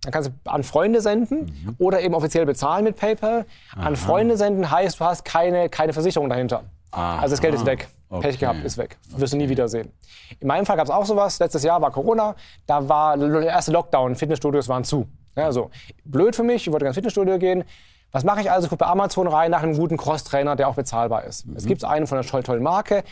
Dann 0.05 0.13
kannst 0.13 0.31
du 0.31 0.51
an 0.51 0.63
Freunde 0.63 1.01
senden 1.01 1.77
oder 1.79 2.01
eben 2.01 2.15
offiziell 2.15 2.47
bezahlen 2.47 2.85
mit 2.85 2.97
PayPal. 2.97 3.47
An 3.75 3.97
Freunde 3.97 4.37
senden 4.37 4.71
heißt, 4.71 5.01
du 5.01 5.05
hast 5.05 5.25
keine, 5.25 5.69
keine 5.69 5.93
Versicherung 5.93 6.29
dahinter. 6.29 6.65
Also 6.91 7.33
das 7.33 7.41
Geld 7.41 7.55
ist 7.55 7.67
weg. 7.67 7.89
Okay. 8.09 8.29
Pech 8.29 8.39
gehabt, 8.39 8.63
ist 8.65 8.79
weg. 8.79 8.97
Wirst 9.17 9.33
du 9.33 9.37
nie 9.37 9.49
wiedersehen. 9.49 9.91
In 10.39 10.47
meinem 10.47 10.67
Fall 10.67 10.77
gab 10.77 10.85
es 10.87 10.91
auch 10.91 11.05
sowas. 11.05 11.39
Letztes 11.41 11.65
Jahr 11.65 11.83
war 11.83 11.91
Corona. 11.91 12.37
Da 12.67 12.89
war 12.89 13.17
der 13.17 13.43
erste 13.43 13.73
Lockdown. 13.73 14.15
Fitnessstudios 14.15 14.69
waren 14.69 14.85
zu. 14.85 15.09
Ja, 15.37 15.51
so. 15.51 15.71
Blöd 16.05 16.37
für 16.37 16.45
mich. 16.45 16.67
Ich 16.67 16.73
wollte 16.73 16.87
ins 16.87 16.95
Fitnessstudio 16.95 17.39
gehen. 17.39 17.65
Was 18.13 18.23
mache 18.23 18.43
ich 18.43 18.51
also? 18.51 18.67
Ich 18.67 18.71
gucke 18.71 18.85
bei 18.85 18.91
Amazon 18.91 19.27
rein 19.27 19.51
nach 19.51 19.65
einem 19.65 19.77
guten 19.77 19.97
Cross-Trainer, 19.97 20.55
der 20.55 20.69
auch 20.69 20.77
bezahlbar 20.77 21.25
ist. 21.25 21.47
Es 21.57 21.67
gibt 21.67 21.85
einen 21.85 22.07
von 22.07 22.19
einer 22.19 22.27
toll, 22.27 22.45
tollen 22.45 22.63
Marke. 22.63 23.03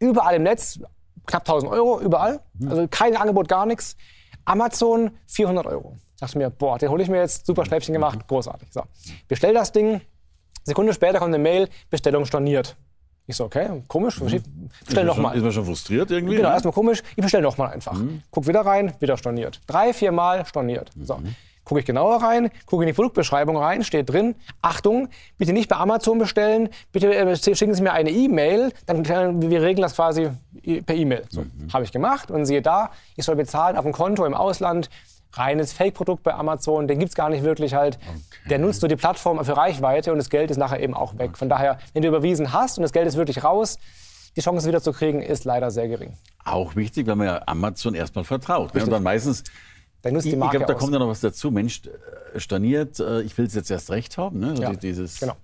Überall 0.00 0.34
im 0.34 0.42
Netz, 0.42 0.80
knapp 1.26 1.42
1000 1.42 1.70
Euro, 1.70 2.00
überall. 2.00 2.40
Also 2.68 2.88
kein 2.90 3.16
Angebot, 3.16 3.46
gar 3.46 3.66
nichts. 3.66 3.96
Amazon 4.44 5.12
400 5.28 5.66
Euro. 5.66 5.94
Dachte 6.20 6.38
mir, 6.38 6.50
boah, 6.50 6.78
den 6.78 6.88
hole 6.88 7.02
ich 7.02 7.08
mir 7.08 7.18
jetzt. 7.18 7.46
Super 7.46 7.64
Schnäppchen 7.64 7.92
gemacht, 7.92 8.26
großartig. 8.26 8.68
So. 8.72 8.82
Bestell 9.28 9.54
das 9.54 9.72
Ding. 9.72 10.00
Sekunde 10.64 10.92
später 10.92 11.18
kommt 11.18 11.34
eine 11.34 11.42
Mail, 11.42 11.68
Bestellung 11.90 12.24
storniert. 12.24 12.76
Ich 13.26 13.36
so, 13.36 13.44
okay, 13.44 13.82
komisch. 13.88 14.18
Bestell 14.18 14.42
Ist 14.86 14.96
man 14.96 15.06
nochmal. 15.06 15.36
Ist 15.36 15.42
man 15.42 15.52
schon 15.52 15.66
frustriert 15.66 16.10
irgendwie? 16.10 16.36
Genau, 16.36 16.48
ne? 16.48 16.54
erstmal 16.54 16.72
komisch. 16.72 17.02
Ich 17.14 17.22
bestelle 17.22 17.42
nochmal 17.42 17.72
einfach. 17.72 18.00
Guck 18.30 18.46
wieder 18.46 18.62
rein, 18.62 18.94
wieder 19.00 19.16
storniert. 19.16 19.60
Drei, 19.66 19.92
vier 19.92 20.12
Mal 20.12 20.46
storniert. 20.46 20.90
So. 21.02 21.20
Gucke 21.64 21.80
ich 21.80 21.86
genauer 21.86 22.22
rein, 22.22 22.50
gucke 22.64 22.84
in 22.84 22.86
die 22.86 22.94
Produktbeschreibung 22.94 23.58
rein, 23.58 23.84
steht 23.84 24.08
drin, 24.08 24.34
Achtung, 24.62 25.10
bitte 25.36 25.52
nicht 25.52 25.68
bei 25.68 25.76
Amazon 25.76 26.18
bestellen, 26.18 26.70
bitte 26.92 27.14
äh, 27.14 27.36
schicken 27.36 27.74
Sie 27.74 27.82
mir 27.82 27.92
eine 27.92 28.08
E-Mail, 28.08 28.72
dann 28.86 29.02
können 29.02 29.42
wir 29.42 29.60
regeln 29.60 29.82
das 29.82 29.94
quasi 29.94 30.30
per 30.86 30.96
E-Mail. 30.96 31.24
So, 31.28 31.44
Habe 31.74 31.84
ich 31.84 31.92
gemacht 31.92 32.30
und 32.30 32.46
siehe 32.46 32.62
da, 32.62 32.90
ich 33.16 33.26
soll 33.26 33.36
bezahlen 33.36 33.76
auf 33.76 33.84
dem 33.84 33.92
Konto 33.92 34.24
im 34.24 34.32
Ausland, 34.32 34.88
reines 35.32 35.72
Fake-Produkt 35.72 36.22
bei 36.22 36.34
Amazon, 36.34 36.88
den 36.88 36.98
gibt's 36.98 37.14
gar 37.14 37.28
nicht 37.28 37.42
wirklich 37.44 37.74
halt. 37.74 37.98
Der 38.48 38.58
nutzt 38.58 38.82
nur 38.82 38.88
die 38.88 38.96
Plattform 38.96 39.44
für 39.44 39.56
Reichweite 39.56 40.10
und 40.12 40.18
das 40.18 40.30
Geld 40.30 40.50
ist 40.50 40.56
nachher 40.56 40.80
eben 40.80 40.94
auch 40.94 41.18
weg. 41.18 41.36
Von 41.36 41.48
daher, 41.48 41.78
wenn 41.92 42.02
du 42.02 42.08
überwiesen 42.08 42.52
hast 42.52 42.78
und 42.78 42.82
das 42.82 42.92
Geld 42.92 43.06
ist 43.06 43.16
wirklich 43.16 43.44
raus, 43.44 43.78
die 44.36 44.40
Chance 44.40 44.58
es 44.62 44.66
wieder 44.66 44.80
zu 44.80 44.92
kriegen, 44.92 45.20
ist 45.20 45.44
leider 45.44 45.70
sehr 45.70 45.88
gering. 45.88 46.14
Auch 46.44 46.76
wichtig, 46.76 47.06
weil 47.06 47.16
man 47.16 47.26
ja 47.26 47.42
Amazon 47.46 47.94
erstmal 47.94 48.24
vertraut. 48.24 48.74
Ne? 48.74 48.84
Und 48.84 48.90
dann 48.90 49.02
meistens, 49.02 49.42
nutzt 50.04 50.26
ich, 50.26 50.32
ich 50.32 50.38
glaube, 50.38 50.64
da 50.64 50.74
aus. 50.74 50.78
kommt 50.80 50.92
ja 50.92 50.98
noch 50.98 51.08
was 51.08 51.20
dazu. 51.20 51.50
Mensch, 51.50 51.82
äh, 52.34 52.38
storniert, 52.40 53.00
äh, 53.00 53.20
ich 53.22 53.36
will 53.36 53.46
es 53.46 53.54
jetzt 53.54 53.70
erst 53.70 53.90
recht 53.90 54.16
haben. 54.16 54.38
Ne? 54.38 54.56
So 54.56 54.62
Ja, 54.62 54.70
die- 54.70 54.78
Dieses, 54.78 55.18
Genau. 55.20 55.34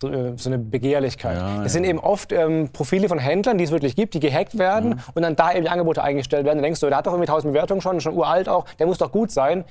So, 0.00 0.08
äh, 0.08 0.32
so 0.36 0.48
eine 0.48 0.58
Begehrlichkeit. 0.58 1.36
Ja, 1.36 1.64
es 1.64 1.72
sind 1.74 1.84
eben 1.84 1.98
oft 1.98 2.32
ähm, 2.32 2.70
Profile 2.72 3.08
von 3.08 3.18
Händlern, 3.18 3.58
die 3.58 3.64
es 3.64 3.70
wirklich 3.70 3.94
gibt, 3.96 4.14
die 4.14 4.20
gehackt 4.20 4.56
werden 4.56 5.00
und 5.14 5.22
dann 5.22 5.36
da 5.36 5.52
eben 5.52 5.62
die 5.62 5.68
Angebote 5.68 6.02
eingestellt 6.02 6.46
werden. 6.46 6.56
Dann 6.56 6.62
denkst 6.64 6.80
du, 6.80 6.86
der 6.86 6.96
hat 6.98 7.06
doch 7.06 7.12
irgendwie 7.12 7.28
1000 7.28 7.52
Bewertungen 7.52 7.82
schon, 7.82 8.00
schon 8.00 8.14
uralt 8.14 8.48
auch, 8.48 8.64
der 8.78 8.86
muss 8.86 8.96
doch 8.98 9.12
gut 9.12 9.30
sein. 9.30 9.64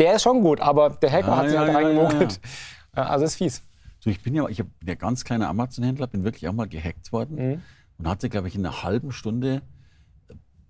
Der 0.00 0.14
ist 0.16 0.22
schon 0.22 0.42
gut, 0.42 0.60
aber 0.60 0.90
der 0.90 1.12
Hacker 1.12 1.28
Ja, 1.28 1.36
hat 1.36 1.44
sich 1.46 1.54
ja, 1.54 1.60
halt 1.60 1.74
reingemogelt. 1.74 2.40
Also 2.92 3.24
ist 3.24 3.36
fies. 3.36 3.62
Du, 4.02 4.10
ich 4.10 4.20
bin 4.22 4.34
ja, 4.34 4.48
ich 4.48 4.58
bin 4.58 4.88
ja 4.88 4.96
ganz 4.96 5.24
kleiner 5.24 5.48
Amazon-Händler, 5.48 6.08
bin 6.08 6.24
wirklich 6.24 6.48
auch 6.48 6.52
mal 6.52 6.66
gehackt 6.66 7.12
worden. 7.12 7.36
Mhm. 7.36 7.62
und 7.98 8.08
hatte, 8.08 8.28
glaube 8.28 8.48
ich, 8.48 8.56
in 8.56 8.66
einer 8.66 8.82
halben 8.82 9.12
Stunde 9.12 9.62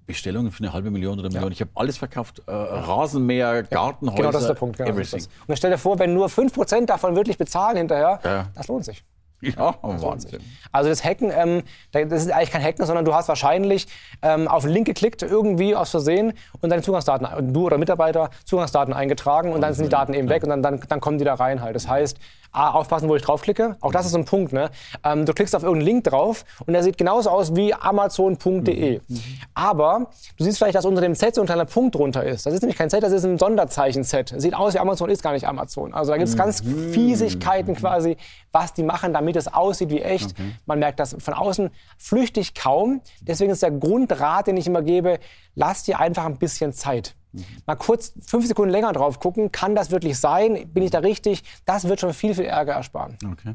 Bestellungen 0.08 0.50
für 0.50 0.64
eine 0.64 0.72
halbe 0.72 0.90
Million 0.90 1.20
oder 1.20 1.28
Million. 1.28 1.44
Ja. 1.44 1.50
Ich 1.52 1.60
habe 1.60 1.70
alles 1.74 1.98
verkauft. 1.98 2.42
Äh, 2.46 2.50
Rasenmäher, 2.50 3.62
Gartenhäuser. 3.62 4.16
Genau, 4.16 4.32
das 4.32 4.42
ist 4.42 4.48
der 4.48 4.54
Punkt. 4.54 4.78
Genau, 4.78 4.90
everything. 4.90 5.22
Und 5.46 5.56
stell 5.56 5.70
dir 5.70 5.78
vor, 5.78 5.98
wenn 5.98 6.14
nur 6.14 6.28
5% 6.28 6.86
davon 6.86 7.14
wirklich 7.14 7.38
bezahlen 7.38 7.76
hinterher, 7.76 8.48
das 8.54 8.66
lohnt 8.66 8.84
sich. 8.84 9.04
Ja, 9.40 9.72
Wahnsinn. 9.82 10.40
Also 10.72 10.90
das 10.90 11.04
Hacken, 11.04 11.30
ähm, 11.32 11.62
das 11.92 12.24
ist 12.24 12.32
eigentlich 12.32 12.50
kein 12.50 12.64
Hacken, 12.64 12.84
sondern 12.84 13.04
du 13.04 13.14
hast 13.14 13.28
wahrscheinlich 13.28 13.86
ähm, 14.20 14.48
auf 14.48 14.64
einen 14.64 14.72
Link 14.72 14.86
geklickt, 14.86 15.22
irgendwie 15.22 15.76
aus 15.76 15.90
Versehen 15.90 16.32
und 16.60 16.70
deine 16.70 16.82
Zugangsdaten, 16.82 17.54
du 17.54 17.66
oder 17.66 17.78
Mitarbeiter, 17.78 18.30
Zugangsdaten 18.44 18.92
eingetragen 18.92 19.52
und 19.52 19.60
dann 19.60 19.74
sind 19.74 19.84
die 19.84 19.90
Daten 19.90 20.12
eben 20.12 20.28
weg 20.28 20.42
und 20.42 20.48
dann, 20.48 20.64
dann, 20.64 20.80
dann 20.88 21.00
kommen 21.00 21.18
die 21.18 21.24
da 21.24 21.34
rein 21.34 21.62
halt. 21.62 21.76
Das 21.76 21.86
heißt, 21.86 22.18
A, 22.50 22.70
aufpassen, 22.70 23.08
wo 23.08 23.16
ich 23.16 23.22
draufklicke. 23.22 23.76
Auch 23.80 23.92
das 23.92 24.06
ist 24.06 24.12
so 24.12 24.18
ein 24.18 24.24
Punkt. 24.24 24.52
Ne? 24.52 24.70
Ähm, 25.04 25.26
du 25.26 25.34
klickst 25.34 25.54
auf 25.54 25.62
irgendeinen 25.62 25.86
Link 25.86 26.04
drauf 26.04 26.44
und 26.66 26.72
der 26.72 26.82
sieht 26.82 26.96
genauso 26.96 27.30
aus 27.30 27.54
wie 27.54 27.74
amazon.de. 27.74 29.00
Mhm. 29.06 29.20
Aber 29.54 30.10
du 30.36 30.44
siehst 30.44 30.58
vielleicht, 30.58 30.74
dass 30.74 30.84
unter 30.86 31.02
dem 31.02 31.14
Z 31.14 31.34
so 31.34 31.42
ein 31.42 31.46
kleiner 31.46 31.66
Punkt 31.66 31.94
drunter 31.94 32.24
ist. 32.24 32.46
Das 32.46 32.54
ist 32.54 32.62
nämlich 32.62 32.78
kein 32.78 32.88
Z, 32.88 33.02
das 33.02 33.12
ist 33.12 33.24
ein 33.24 33.38
Sonderzeichen-Z. 33.38 34.34
Sieht 34.38 34.54
aus 34.54 34.74
wie 34.74 34.78
Amazon, 34.78 35.10
ist 35.10 35.22
gar 35.22 35.32
nicht 35.32 35.46
Amazon. 35.46 35.92
Also 35.92 36.12
da 36.12 36.16
gibt 36.16 36.28
es 36.28 36.34
mhm. 36.34 36.38
ganz 36.38 36.62
Fiesigkeiten 36.92 37.74
quasi, 37.74 38.16
was 38.50 38.72
die 38.72 38.82
machen, 38.82 39.12
damit 39.12 39.36
es 39.36 39.52
aussieht 39.52 39.90
wie 39.90 40.00
echt. 40.00 40.30
Okay. 40.30 40.54
Man 40.64 40.78
merkt 40.78 41.00
das 41.00 41.16
von 41.18 41.34
außen 41.34 41.70
flüchtig 41.98 42.54
kaum. 42.54 43.02
Deswegen 43.20 43.50
ist 43.50 43.62
der 43.62 43.72
Grundrat, 43.72 44.46
den 44.46 44.56
ich 44.56 44.66
immer 44.66 44.82
gebe, 44.82 45.18
lass 45.54 45.82
dir 45.82 45.98
einfach 46.00 46.24
ein 46.24 46.38
bisschen 46.38 46.72
Zeit. 46.72 47.14
Mhm. 47.32 47.44
Mal 47.66 47.76
kurz 47.76 48.12
fünf 48.26 48.46
Sekunden 48.46 48.70
länger 48.70 48.92
drauf 48.92 49.20
gucken, 49.20 49.52
kann 49.52 49.74
das 49.74 49.90
wirklich 49.90 50.18
sein? 50.18 50.70
Bin 50.72 50.82
ich 50.82 50.90
da 50.90 51.00
richtig? 51.00 51.42
Das 51.64 51.88
wird 51.88 52.00
schon 52.00 52.14
viel, 52.14 52.34
viel 52.34 52.46
Ärger 52.46 52.74
ersparen. 52.74 53.16
Okay. 53.32 53.54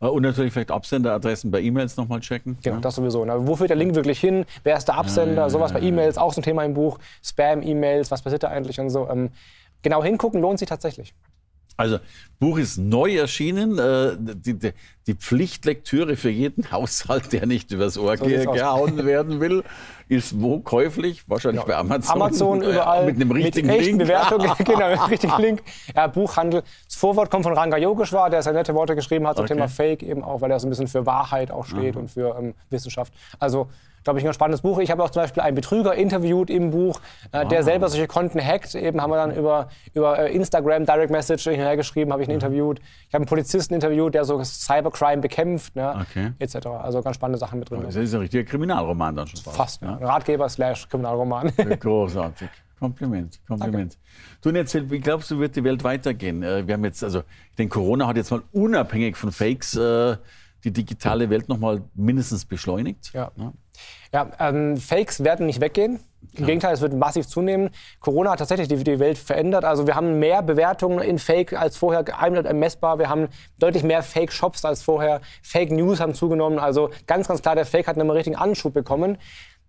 Äh, 0.00 0.06
und 0.06 0.22
natürlich 0.22 0.52
vielleicht 0.52 0.70
Absenderadressen 0.70 1.50
bei 1.50 1.60
E-Mails 1.60 1.96
nochmal 1.96 2.20
checken. 2.20 2.58
Genau, 2.62 2.76
ja. 2.76 2.80
das 2.80 2.96
sowieso. 2.96 3.24
Ne? 3.24 3.46
Wo 3.46 3.56
führt 3.56 3.70
der 3.70 3.76
Link 3.76 3.94
wirklich 3.94 4.20
hin? 4.20 4.44
Wer 4.64 4.76
ist 4.76 4.86
der 4.86 4.96
Absender? 4.96 5.42
Ja, 5.42 5.50
Sowas 5.50 5.72
bei 5.72 5.80
E-Mails, 5.80 6.18
auch 6.18 6.32
so 6.32 6.40
ein 6.40 6.44
Thema 6.44 6.64
im 6.64 6.74
Buch. 6.74 6.98
Spam-E-Mails, 7.22 8.10
was 8.10 8.22
passiert 8.22 8.42
da 8.42 8.48
eigentlich 8.48 8.78
und 8.80 8.90
so. 8.90 9.08
Ähm, 9.08 9.30
genau 9.82 10.02
hingucken 10.02 10.40
lohnt 10.40 10.58
sich 10.58 10.68
tatsächlich. 10.68 11.14
Also, 11.76 11.98
Buch 12.38 12.58
ist 12.58 12.76
neu 12.78 13.16
erschienen. 13.16 13.78
Äh, 13.78 14.16
die, 14.18 14.58
die, 14.58 14.72
die, 15.06 15.14
Pflichtlektüre 15.14 16.16
für 16.16 16.30
jeden 16.30 16.70
Haushalt, 16.72 17.32
der 17.32 17.46
nicht 17.46 17.70
übers 17.70 17.98
Ohr 17.98 18.16
so 18.16 18.24
gehauen 18.24 19.04
werden 19.04 19.40
will, 19.40 19.64
ist 20.08 20.40
wo 20.40 20.60
käuflich? 20.60 21.22
Wahrscheinlich 21.26 21.62
ja, 21.62 21.66
bei 21.66 21.76
Amazon. 21.76 22.14
Amazon 22.14 22.62
überall. 22.62 23.06
Mit 23.06 23.16
einem 23.16 23.30
richtigen 23.30 23.68
mit 23.68 23.84
Link. 23.84 23.98
Bewertungen, 23.98 24.50
genau, 24.58 24.90
mit 24.90 25.10
richtigen 25.10 25.38
Link. 25.38 25.62
Ja, 25.94 26.06
Buchhandel. 26.06 26.62
Das 26.86 26.96
Vorwort 26.96 27.30
kommt 27.30 27.44
von 27.44 27.54
Ranga 27.54 27.76
Yogeshwar, 27.78 28.30
der 28.30 28.42
sehr 28.42 28.52
nette 28.52 28.74
Worte 28.74 28.94
geschrieben 28.94 29.26
hat 29.26 29.36
zum 29.36 29.44
okay. 29.44 29.54
Thema 29.54 29.68
Fake 29.68 30.02
eben 30.02 30.22
auch, 30.22 30.40
weil 30.40 30.50
er 30.50 30.60
so 30.60 30.66
ein 30.66 30.70
bisschen 30.70 30.88
für 30.88 31.06
Wahrheit 31.06 31.50
auch 31.50 31.64
steht 31.64 31.94
Aha. 31.94 32.00
und 32.00 32.10
für 32.10 32.36
ähm, 32.38 32.54
Wissenschaft. 32.70 33.12
Also 33.38 33.68
glaube 34.04 34.18
ich, 34.18 34.26
ein 34.26 34.32
spannendes 34.34 34.62
Buch. 34.62 34.78
Ich 34.78 34.90
habe 34.90 35.02
auch 35.02 35.10
zum 35.10 35.22
Beispiel 35.22 35.42
einen 35.42 35.54
Betrüger 35.54 35.94
interviewt 35.94 36.50
im 36.50 36.70
Buch, 36.70 37.00
äh, 37.32 37.46
der 37.46 37.62
selber 37.62 37.88
solche 37.88 38.06
Konten 38.06 38.44
hackt. 38.44 38.74
Eben 38.74 39.00
haben 39.00 39.10
wir 39.10 39.16
dann 39.16 39.34
über, 39.34 39.68
über 39.94 40.18
äh, 40.18 40.32
Instagram 40.32 40.86
Direct 40.86 41.10
Message 41.10 41.44
hinhergeschrieben, 41.44 42.12
habe 42.12 42.22
ich 42.22 42.28
ihn 42.28 42.32
mhm. 42.32 42.40
interviewt. 42.40 42.80
Ich 43.08 43.14
habe 43.14 43.22
einen 43.22 43.26
Polizisten 43.26 43.74
interviewt, 43.74 44.14
der 44.14 44.24
so 44.24 44.42
Cybercrime 44.92 45.22
bekämpft, 45.22 45.76
ne, 45.76 45.94
okay. 46.00 46.32
etc. 46.38 46.66
Also 46.66 47.02
ganz 47.02 47.16
spannende 47.16 47.38
Sachen 47.38 47.58
mit 47.58 47.70
drin. 47.70 47.82
Das 47.82 47.96
ist 47.96 48.14
ein 48.14 48.20
richtiger 48.20 48.44
Kriminalroman 48.44 49.16
dann 49.16 49.26
schon 49.26 49.40
fast. 49.40 49.56
Fast, 49.56 49.82
ja. 49.82 49.94
Ratgeber 49.96 50.48
slash 50.48 50.88
Kriminalroman. 50.88 51.52
Großartig. 51.80 52.48
Kompliment, 52.78 53.40
Kompliment. 53.46 53.96
Danke. 54.42 54.56
Du, 54.56 54.58
erzähl, 54.58 54.90
wie 54.90 54.98
glaubst 54.98 55.30
du, 55.30 55.38
wird 55.38 55.54
die 55.54 55.62
Welt 55.62 55.84
weitergehen? 55.84 56.42
Äh, 56.42 56.66
wir 56.66 56.74
haben 56.74 56.84
jetzt, 56.84 57.04
also, 57.04 57.20
ich 57.50 57.56
denke, 57.56 57.74
Corona 57.74 58.08
hat 58.08 58.16
jetzt 58.16 58.32
mal 58.32 58.42
unabhängig 58.50 59.16
von 59.16 59.30
Fakes 59.30 59.76
äh, 59.76 60.16
die 60.64 60.72
digitale 60.72 61.30
Welt 61.30 61.48
noch 61.48 61.58
mal 61.58 61.82
mindestens 61.94 62.44
beschleunigt. 62.44 63.12
Ja. 63.12 63.30
ja. 63.36 63.52
Ja, 64.12 64.30
ähm, 64.40 64.76
Fakes 64.76 65.22
werden 65.22 65.46
nicht 65.46 65.60
weggehen. 65.60 66.00
Im 66.34 66.46
Gegenteil, 66.46 66.72
es 66.72 66.80
wird 66.80 66.94
massiv 66.94 67.26
zunehmen. 67.26 67.70
Corona 68.00 68.30
hat 68.30 68.38
tatsächlich 68.38 68.68
die, 68.68 68.82
die, 68.82 68.98
Welt 68.98 69.18
verändert. 69.18 69.64
Also 69.64 69.86
wir 69.86 69.94
haben 69.94 70.18
mehr 70.18 70.42
Bewertungen 70.42 71.00
in 71.00 71.18
Fake 71.18 71.52
als 71.52 71.76
vorher, 71.76 72.04
messbar. 72.54 72.98
Wir 72.98 73.08
haben 73.08 73.28
deutlich 73.58 73.82
mehr 73.82 74.02
Fake-Shops 74.02 74.64
als 74.64 74.82
vorher. 74.82 75.20
Fake 75.42 75.70
News 75.70 76.00
haben 76.00 76.14
zugenommen. 76.14 76.58
Also 76.58 76.90
ganz, 77.06 77.28
ganz 77.28 77.42
klar, 77.42 77.54
der 77.54 77.66
Fake 77.66 77.86
hat 77.86 77.98
einen 77.98 78.10
richtigen 78.10 78.36
Anschub 78.36 78.72
bekommen. 78.72 79.18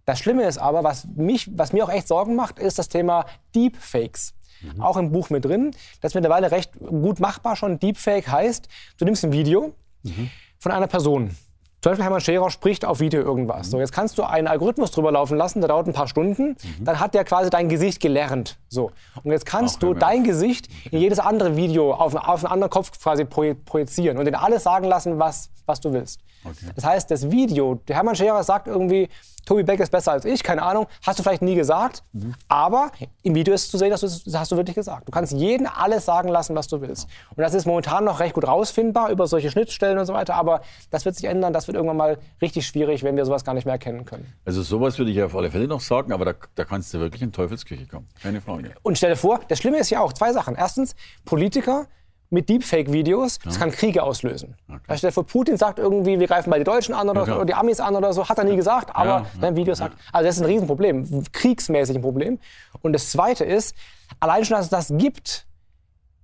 Das 0.06 0.19
Schlimme 0.19 0.43
ist 0.43 0.58
aber, 0.58 0.84
was, 0.84 1.06
mich, 1.15 1.49
was 1.58 1.73
mir 1.73 1.84
auch 1.84 1.91
echt 1.91 2.08
Sorgen 2.08 2.36
macht, 2.36 2.60
ist 2.60 2.80
das 2.80 2.88
Thema 2.88 3.25
Deepfakes. 3.56 4.34
Mhm. 4.62 4.82
Auch 4.82 4.97
im 4.97 5.12
Buch 5.12 5.30
mit 5.30 5.43
drin. 5.43 5.71
Das 6.01 6.12
ist 6.12 6.15
mittlerweile 6.15 6.51
recht 6.51 6.71
gut 6.80 7.19
machbar 7.19 7.56
schon. 7.56 7.80
Deepfake 7.80 8.27
heißt, 8.27 8.67
du 8.97 9.06
nimmst 9.06 9.23
ein 9.25 9.34
Video 9.34 9.73
mhm. 10.04 10.30
von 10.60 10.71
einer 10.71 10.88
Person 10.88 11.36
zum 11.84 11.91
Beispiel 11.91 12.06
Hermann 12.06 12.22
Scherer 12.22 12.50
spricht 12.50 12.86
auf 12.86 13.02
Video 13.02 13.22
irgendwas. 13.22 13.69
So, 13.69 13.78
jetzt 13.78 13.91
kannst 13.91 14.17
du 14.17 14.24
einen 14.24 14.48
Algorithmus 14.48 14.91
drüber 14.91 15.12
laufen 15.12 15.38
lassen, 15.38 15.60
der 15.60 15.67
dauert 15.67 15.86
ein 15.86 15.91
paar 15.91 16.08
Stunden. 16.08 16.52
Mhm. 16.52 16.86
Dann 16.86 17.02
hat 17.02 17.13
der 17.13 17.26
quasi 17.26 17.50
dein 17.50 17.67
Gesicht 17.67 18.00
gelernt. 18.00 18.58
So. 18.69 18.91
Und 19.22 19.32
jetzt 19.32 19.46
kannst 19.46 19.76
Auch 19.84 19.89
du 19.89 19.93
dein 19.93 20.24
Gesicht 20.24 20.69
in 20.91 21.00
jedes 21.00 21.19
andere 21.19 21.58
Video 21.58 21.93
auf, 21.93 22.15
auf 22.15 22.46
einen 22.46 22.54
anderen 22.54 22.69
Kopf 22.69 22.98
quasi 22.98 23.26
projizieren 23.26 24.17
und 24.17 24.24
den 24.24 24.36
alles 24.36 24.63
sagen 24.63 24.86
lassen, 24.86 25.19
was, 25.19 25.50
was 25.65 25.82
du 25.82 25.91
willst. 25.91 26.22
Okay. 26.43 26.71
Das 26.75 26.86
heißt, 26.86 27.12
das 27.12 27.32
Video, 27.32 27.75
der 27.88 27.95
Hermann 27.95 28.15
Scherer 28.15 28.43
sagt 28.43 28.67
irgendwie, 28.67 29.10
Tobi 29.45 29.63
Beck 29.63 29.79
ist 29.79 29.91
besser 29.91 30.13
als 30.13 30.25
ich, 30.25 30.41
keine 30.41 30.63
Ahnung, 30.63 30.88
hast 31.06 31.19
du 31.19 31.23
vielleicht 31.23 31.41
nie 31.41 31.56
gesagt, 31.56 32.03
mhm. 32.13 32.34
aber 32.47 32.91
im 33.23 33.36
Video 33.36 33.53
ist 33.53 33.69
zu 33.71 33.77
sehen, 33.77 33.89
dass 33.89 34.01
du 34.01 34.08
das 34.08 34.39
hast 34.39 34.51
du 34.51 34.56
wirklich 34.56 34.75
gesagt. 34.75 35.08
Du 35.08 35.12
kannst 35.12 35.34
jeden 35.34 35.67
alles 35.67 36.06
sagen 36.06 36.29
lassen, 36.29 36.56
was 36.56 36.67
du 36.67 36.82
willst. 36.82 37.08
Und 37.36 37.39
das 37.41 37.53
ist 37.53 37.65
momentan 37.65 38.06
noch 38.06 38.19
recht 38.19 38.36
gut 38.36 38.47
rausfindbar 38.47 39.10
über 39.10 39.27
solche 39.27 39.51
Schnittstellen 39.51 39.97
und 39.97 40.06
so 40.06 40.13
weiter, 40.13 40.36
aber 40.36 40.62
das 40.91 41.06
wird 41.06 41.15
sich 41.15 41.25
ändern, 41.25 41.51
das 41.51 41.67
wird 41.67 41.75
irgendwann 41.75 41.97
mal 41.97 42.17
richtig 42.41 42.65
schwierig, 42.65 43.03
wenn 43.03 43.15
wir 43.15 43.25
sowas 43.25 43.43
gar 43.43 43.53
nicht 43.53 43.65
mehr 43.65 43.73
erkennen 43.73 44.06
können. 44.06 44.32
Also 44.45 44.62
sowas 44.62 44.97
würde 44.97 45.12
ich 45.12 45.21
auf 45.21 45.36
alle 45.36 45.51
Fälle 45.51 45.67
noch 45.67 45.82
sagen, 45.82 46.13
aber 46.13 46.25
da, 46.25 46.34
da 46.56 46.63
kannst 46.63 46.93
du 46.93 46.99
wirklich 46.99 47.21
in 47.21 47.32
Teufelsküche 47.32 47.86
kommen, 47.88 48.08
keine 48.21 48.39
Frage. 48.39 48.73
Und 48.82 48.97
stell 48.97 49.12
dir 49.12 49.17
vor, 49.17 49.41
das 49.47 49.60
Schlimme 49.60 49.77
ist 49.77 49.89
ja 49.89 49.99
auch 49.99 50.13
zwei 50.13 50.32
Sachen. 50.32 50.56
Erstens, 50.56 50.95
Politiker 51.25 51.88
mit 52.34 52.50
Deepfake-Videos, 52.50 53.39
das 53.39 53.60
kann 53.60 53.72
Kriege 53.72 54.04
auslösen. 54.04 54.56
Okay. 54.67 54.80
Also 54.88 55.12
vor 55.12 55.26
Putin 55.26 55.58
sagt 55.58 55.80
irgendwie, 55.80 56.19
wir 56.19 56.28
greifen 56.28 56.50
mal 56.50 56.60
die 56.60 56.65
Deutschen 56.65 56.93
an 56.93 57.10
oder, 57.10 57.26
ja, 57.26 57.36
oder, 57.36 57.46
die 57.46 57.54
Amis 57.54 57.80
an 57.80 57.96
oder 57.96 58.12
so, 58.12 58.28
hat 58.28 58.38
er 58.38 58.43
nie 58.43 58.56
gesagt, 58.56 58.93
aber 58.96 59.06
ja, 59.10 59.26
sein 59.39 59.56
Video 59.56 59.74
sagt, 59.74 59.98
also 60.12 60.26
das 60.26 60.36
ist 60.36 60.41
ein 60.41 60.48
Riesenproblem, 60.48 61.24
kriegsmäßig 61.32 61.96
ein 61.98 62.02
Problem. 62.02 62.39
Und 62.82 62.93
das 62.93 63.10
Zweite 63.10 63.46
ist, 63.46 63.76
allein 64.19 64.43
schon, 64.43 64.58
dass 64.58 64.65
es 64.65 64.69
das 64.69 64.93
gibt, 64.98 65.46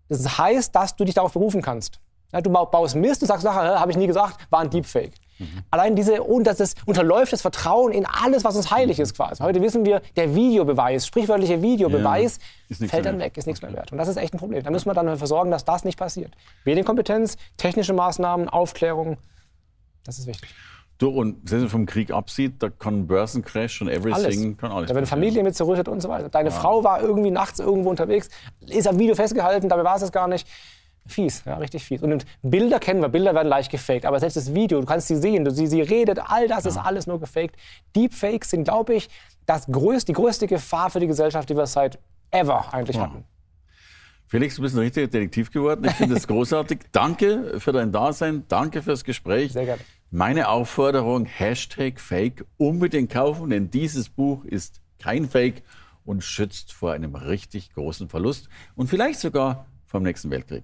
das 0.09 0.37
heißt, 0.37 0.75
dass 0.75 0.95
du 0.95 1.05
dich 1.05 1.15
darauf 1.15 1.33
berufen 1.33 1.61
kannst. 1.61 1.99
Ja, 2.33 2.41
du 2.41 2.49
baust 2.49 2.95
Mist 2.95 3.21
und 3.21 3.27
sagst 3.27 3.45
nachher, 3.45 3.79
habe 3.79 3.91
ich 3.91 3.97
nie 3.97 4.07
gesagt, 4.07 4.37
war 4.49 4.59
ein 4.59 4.69
Deepfake. 4.69 5.13
Mhm. 5.39 5.47
Allein 5.71 5.95
diese, 5.95 6.21
und 6.21 6.45
das 6.45 6.59
ist, 6.59 6.77
unterläuft 6.85 7.33
das 7.33 7.41
Vertrauen 7.41 7.91
in 7.91 8.05
alles, 8.05 8.43
was 8.43 8.55
uns 8.55 8.71
heilig 8.71 8.99
ist 8.99 9.15
quasi. 9.15 9.41
Heute 9.41 9.61
wissen 9.61 9.85
wir, 9.85 10.01
der 10.15 10.35
Videobeweis, 10.35 11.07
sprichwörtliche 11.07 11.61
Videobeweis, 11.61 12.39
ja, 12.67 12.87
fällt 12.87 13.05
dann 13.05 13.19
weg, 13.19 13.37
ist 13.37 13.47
nichts 13.47 13.61
mehr 13.61 13.73
wert. 13.73 13.91
Und 13.91 13.97
das 13.97 14.07
ist 14.07 14.17
echt 14.17 14.33
ein 14.33 14.37
Problem. 14.37 14.63
Da 14.63 14.69
müssen 14.69 14.87
wir 14.87 14.93
dann 14.93 15.07
dafür 15.07 15.27
sorgen, 15.27 15.51
dass 15.51 15.65
das 15.65 15.83
nicht 15.83 15.97
passiert. 15.97 16.33
Medienkompetenz, 16.65 17.37
technische 17.57 17.93
Maßnahmen, 17.93 18.49
Aufklärung, 18.49 19.17
das 20.03 20.19
ist 20.19 20.27
wichtig. 20.27 20.49
Du, 20.97 21.09
und 21.09 21.49
wenn 21.49 21.61
man 21.61 21.69
vom 21.69 21.85
Krieg 21.85 22.11
absieht, 22.11 22.61
da 22.61 22.69
kann 22.69 23.07
Börsencrash 23.07 23.81
und 23.81 23.87
everything, 23.87 24.13
alles. 24.15 24.57
kann 24.57 24.71
alles. 24.71 24.89
Da 24.89 24.95
werden 24.95 25.05
Familien 25.05 25.45
mit 25.45 25.55
zerrüttet 25.55 25.87
und 25.87 26.01
so 26.01 26.09
weiter. 26.09 26.27
Deine 26.27 26.49
ja. 26.49 26.55
Frau 26.55 26.83
war 26.83 27.01
irgendwie 27.01 27.31
nachts 27.31 27.59
irgendwo 27.59 27.89
unterwegs, 27.89 28.27
ist 28.67 28.85
am 28.85 28.99
Video 28.99 29.15
festgehalten, 29.15 29.69
dabei 29.69 29.85
war 29.85 29.95
es 29.95 30.01
es 30.01 30.11
gar 30.11 30.27
nicht. 30.27 30.45
Fies, 31.05 31.43
ja, 31.45 31.57
richtig 31.57 31.83
fies. 31.83 32.01
Und 32.01 32.25
Bilder 32.41 32.79
kennen 32.79 33.01
wir, 33.01 33.09
Bilder 33.09 33.33
werden 33.33 33.47
leicht 33.47 33.71
gefaked, 33.71 34.05
aber 34.05 34.19
selbst 34.19 34.37
das 34.37 34.53
Video, 34.53 34.79
du 34.79 34.85
kannst 34.85 35.07
sie 35.07 35.15
sehen, 35.15 35.43
du, 35.43 35.51
sie, 35.51 35.67
sie 35.67 35.81
redet, 35.81 36.19
all 36.23 36.47
das 36.47 36.65
ja. 36.65 36.71
ist 36.71 36.77
alles 36.77 37.07
nur 37.07 37.19
gefaked. 37.19 37.55
Deepfakes 37.95 38.51
sind, 38.51 38.65
glaube 38.65 38.93
ich, 38.93 39.09
das 39.45 39.65
größte, 39.67 40.11
die 40.11 40.13
größte 40.13 40.47
Gefahr 40.47 40.89
für 40.89 40.99
die 40.99 41.07
Gesellschaft, 41.07 41.49
die 41.49 41.57
wir 41.57 41.65
seit 41.65 41.97
ever 42.31 42.73
eigentlich 42.73 42.97
ja. 42.97 43.03
hatten. 43.03 43.23
Felix, 44.27 44.57
du 44.57 44.61
bist 44.61 44.75
ein 44.75 44.81
richtiger 44.81 45.07
Detektiv 45.07 45.51
geworden. 45.51 45.85
Ich 45.85 45.93
finde 45.93 46.13
das 46.13 46.27
großartig. 46.27 46.79
danke 46.91 47.59
für 47.59 47.71
dein 47.71 47.91
Dasein, 47.91 48.43
danke 48.47 48.83
fürs 48.83 49.03
Gespräch. 49.03 49.53
Sehr 49.53 49.65
gerne. 49.65 49.81
Meine 50.11 50.49
Aufforderung, 50.49 51.25
Hashtag 51.25 51.99
Fake, 51.99 52.45
unbedingt 52.57 53.11
kaufen, 53.11 53.49
denn 53.49 53.71
dieses 53.71 54.09
Buch 54.09 54.45
ist 54.45 54.81
kein 54.99 55.27
Fake 55.27 55.63
und 56.05 56.23
schützt 56.23 56.73
vor 56.73 56.93
einem 56.93 57.15
richtig 57.15 57.73
großen 57.73 58.09
Verlust 58.09 58.49
und 58.75 58.87
vielleicht 58.87 59.19
sogar 59.19 59.65
vom 59.85 60.03
nächsten 60.03 60.29
Weltkrieg. 60.29 60.63